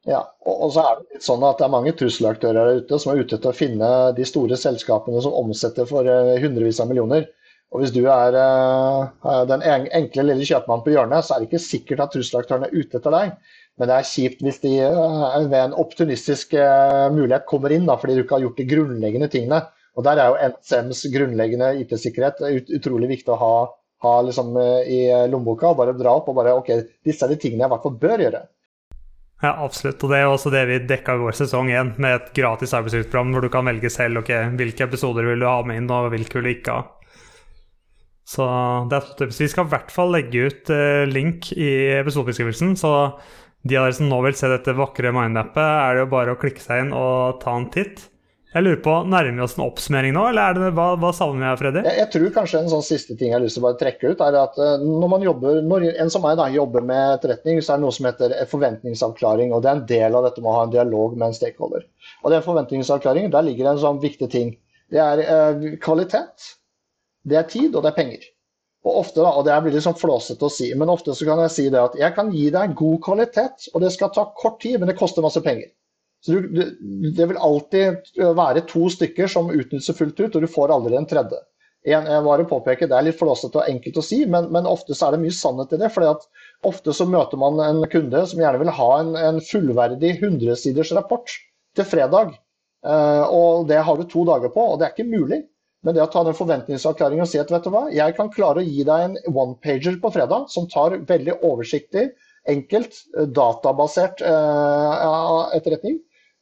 [0.08, 3.12] Ja, og, så er det litt sånn at det er mange trusselaktører der ute som
[3.12, 7.28] er ute etter å finne de store selskapene som omsetter for uh, hundrevis av millioner.
[7.70, 11.62] Og Hvis du er uh, den enkle lille kjøpmannen på hjørnet, så er det ikke
[11.62, 13.36] sikkert at trusselaktørene er ute etter deg.
[13.80, 17.96] Men det er kjipt hvis de uh, ved en opportunistisk uh, mulighet kommer inn da,
[17.96, 19.62] fordi du ikke har gjort de grunnleggende tingene.
[19.96, 23.54] Og Der er jo NSMs grunnleggende IT-sikkerhet ut, utrolig viktig å ha,
[24.04, 25.00] ha liksom, uh, i
[25.32, 25.72] lommeboka.
[25.72, 26.74] og Bare dra opp og bare OK,
[27.08, 28.44] disse er de tingene jeg i hvert fall bør gjøre.
[29.40, 30.04] Ja, absolutt.
[30.04, 32.76] Og det er jo også det vi dekka i vår sesong igjen, med et gratis
[32.76, 36.12] arbeidsutprogram hvor du kan velge selv ok, hvilke episoder vil du ha med inn, og
[36.12, 36.88] hvilke vil du ikke ha.
[38.28, 38.44] Så
[38.92, 40.68] det er Vi skal i hvert fall legge ut
[41.08, 42.76] link i episodebeskrivelsen.
[42.76, 42.92] så
[43.62, 46.40] de av dere som nå vil se dette vakre mindappet, er det jo bare å
[46.40, 48.06] klikke seg inn og ta en titt.
[48.50, 51.44] Jeg lurer på, Nærmer vi oss en oppsummering nå, eller er det, hva, hva savner
[51.44, 51.82] vi her, Freddy?
[51.86, 54.10] Jeg, jeg, tror kanskje en sånn siste ting jeg har lyst til å bare trekke
[54.10, 57.60] ut, er at uh, når man jobber, når en som meg da, jobber med etterretning,
[57.62, 59.54] så er det noe som heter forventningsavklaring.
[59.54, 61.86] og Det er en del av dette med å ha en dialog med en stakeholder.
[62.24, 64.56] Og den forventningsavklaringen, Der ligger det en sånn viktig ting.
[64.90, 66.50] Det er eh, kvalitet,
[67.22, 68.26] det er tid, og det er penger.
[68.80, 71.42] Og ofte, da, og det blir litt sånn flåsete å si, men ofte så kan
[71.44, 74.56] jeg si det at jeg kan gi deg god kvalitet, og det skal ta kort
[74.62, 75.68] tid, men det koster masse penger.
[76.24, 76.62] Så du,
[77.16, 81.08] Det vil alltid være to stykker som utnytter fullt ut, og du får aldri en
[81.08, 81.40] tredje.
[81.88, 84.96] En, jeg bare påpeker, Det er litt flåsete og enkelt å si, men, men, ofte
[84.96, 85.92] så er det mye sannhet i det.
[86.08, 86.26] at
[86.68, 91.36] Ofte så møter man en kunde som gjerne vil ha en, en fullverdig 100-siders rapport
[91.76, 92.36] til fredag.
[92.84, 95.44] Uh, og Det har du to dager på, og det er ikke mulig.
[95.84, 98.60] Men det å ta den forventningsavklaringen og si at vet du hva, jeg kan klare
[98.60, 102.10] å gi deg en one-pager på fredag som tar veldig oversiktlig,
[102.48, 106.00] enkelt, eh, databasert eh, etterretning.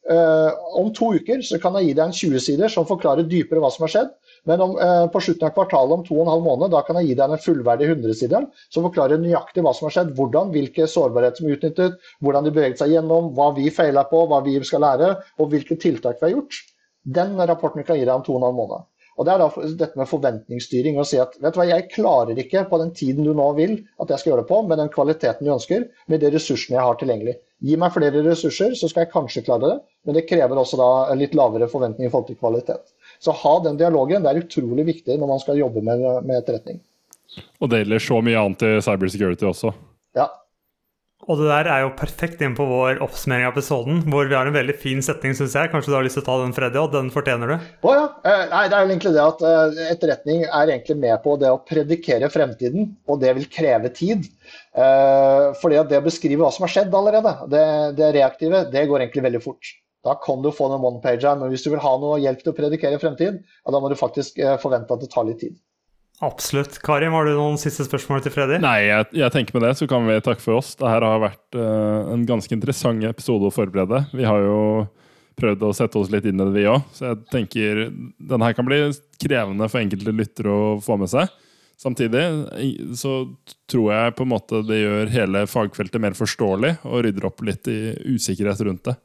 [0.09, 3.69] Eh, om to uker så kan jeg gi deg en 20-sider som forklarer dypere hva
[3.75, 4.15] som har skjedd.
[4.49, 6.97] Men om, eh, på slutten av kvartalet om to og en halv måned da kan
[6.97, 10.89] jeg gi deg en fullverdig 100-sider som forklarer nøyaktig hva som har skjedd, hvordan, hvilke
[10.89, 14.57] sårbarheter som er utnyttet, hvordan de beveget seg gjennom, hva vi feila på, hva vi
[14.65, 16.63] skal lære, og hvilke tiltak vi har gjort.
[17.19, 18.89] Den rapporten kan jeg gi deg om to og en halv måned.
[19.19, 19.49] Og Det er da
[19.81, 20.99] dette med forventningsstyring.
[20.99, 23.75] Å si at vet du hva, jeg klarer ikke på den tiden du nå vil
[23.99, 26.87] at jeg skal gjøre det på, med den kvaliteten du ønsker, med de ressursene jeg
[26.87, 27.35] har tilgjengelig.
[27.67, 29.79] Gi meg flere ressurser, så skal jeg kanskje klare det.
[30.07, 32.95] Men det krever også da en litt lavere forventning i forhold til kvalitet.
[33.19, 34.23] Så ha den dialogen.
[34.23, 36.79] Det er utrolig viktig når man skal jobbe med, med etterretning.
[37.59, 39.75] Og det gjelder så mye annet i cybersecurity også.
[40.17, 40.31] Ja,
[41.29, 44.49] og det der er jo perfekt inn på vår oppsummering av episoden, hvor vi har
[44.49, 45.69] en veldig fin setning, syns jeg.
[45.73, 47.67] Kanskje du har lyst til å ta den, Freddy, og den fortjener du?
[47.85, 48.07] Å ja.
[48.25, 51.51] Eh, nei, det er jo egentlig det at eh, etterretning er egentlig med på det
[51.53, 54.25] å predikere fremtiden, og det vil kreve tid.
[54.73, 57.67] Eh, fordi at det beskrive hva som har skjedd allerede, det,
[58.01, 59.77] det reaktive, det går egentlig veldig fort.
[60.09, 62.57] Da kan du få den one-pager, men hvis du vil ha noe hjelp til å
[62.57, 65.59] predikere fremtid, ja, da må du faktisk forvente at det tar litt tid.
[66.25, 66.81] Absolutt.
[66.83, 68.59] Karim, har du noen siste spørsmål til Freddy?
[68.63, 70.73] Nei, jeg, jeg, tenker med det så kan vi takke for oss.
[70.75, 74.03] Dette har vært uh, en ganske interessant episode å forberede.
[74.11, 74.59] Vi har jo
[75.39, 76.89] prøvd å sette oss litt inn i det, vi òg.
[76.97, 78.81] Så jeg tenker den her kan bli
[79.23, 81.31] krevende for enkelte lyttere å få med seg.
[81.79, 82.25] Samtidig
[82.99, 83.13] så
[83.71, 87.71] tror jeg på en måte det gjør hele fagfeltet mer forståelig og rydder opp litt
[87.71, 88.97] i usikkerhet rundt det.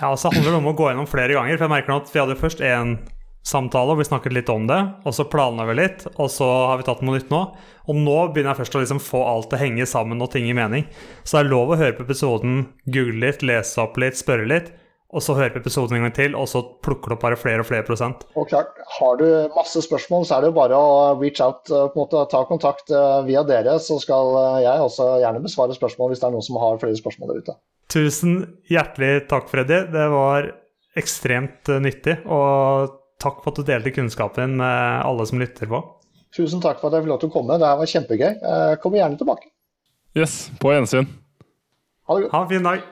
[0.00, 1.54] Ja, så handler det om å gå gjennom flere ganger.
[1.54, 2.96] For jeg merker at vi hadde først én
[3.46, 4.78] samtale, og vi snakket litt om det.
[5.06, 7.42] Og så planla vi litt, og så har vi tatt noe nytt nå.
[7.86, 10.48] Og nå begynner jeg først å liksom få alt til å henge sammen og ting
[10.50, 10.88] i mening.
[11.22, 14.74] Så det er lov å høre på episoden, google litt, lese opp litt, spørre litt.
[15.14, 17.62] Og så høre på episoden en gang til, og så plukker du opp bare flere
[17.62, 18.26] og flere prosent.
[18.34, 21.86] Og klart, Har du masse spørsmål, så er det jo bare å reach out, eh,
[21.92, 23.78] på en måte ta kontakt eh, via dere.
[23.78, 26.98] Så skal eh, jeg også gjerne besvare spørsmål hvis det er noen som har flere
[26.98, 27.56] spørsmål der ute.
[27.94, 28.36] Tusen
[28.66, 29.84] hjertelig takk, Freddy.
[29.94, 30.50] Det var
[30.98, 32.18] ekstremt nyttig.
[32.26, 35.82] Og takk for at du delte kunnskapen med alle som lytter på.
[36.36, 37.60] Tusen takk for at jeg fikk lov til å komme.
[37.60, 38.32] Det her var kjempegøy.
[38.42, 39.48] Kom kommer gjerne tilbake.
[40.16, 41.08] Yes, på gjensyn.
[42.08, 42.34] Ha det godt.
[42.34, 42.84] Ha en fin dag.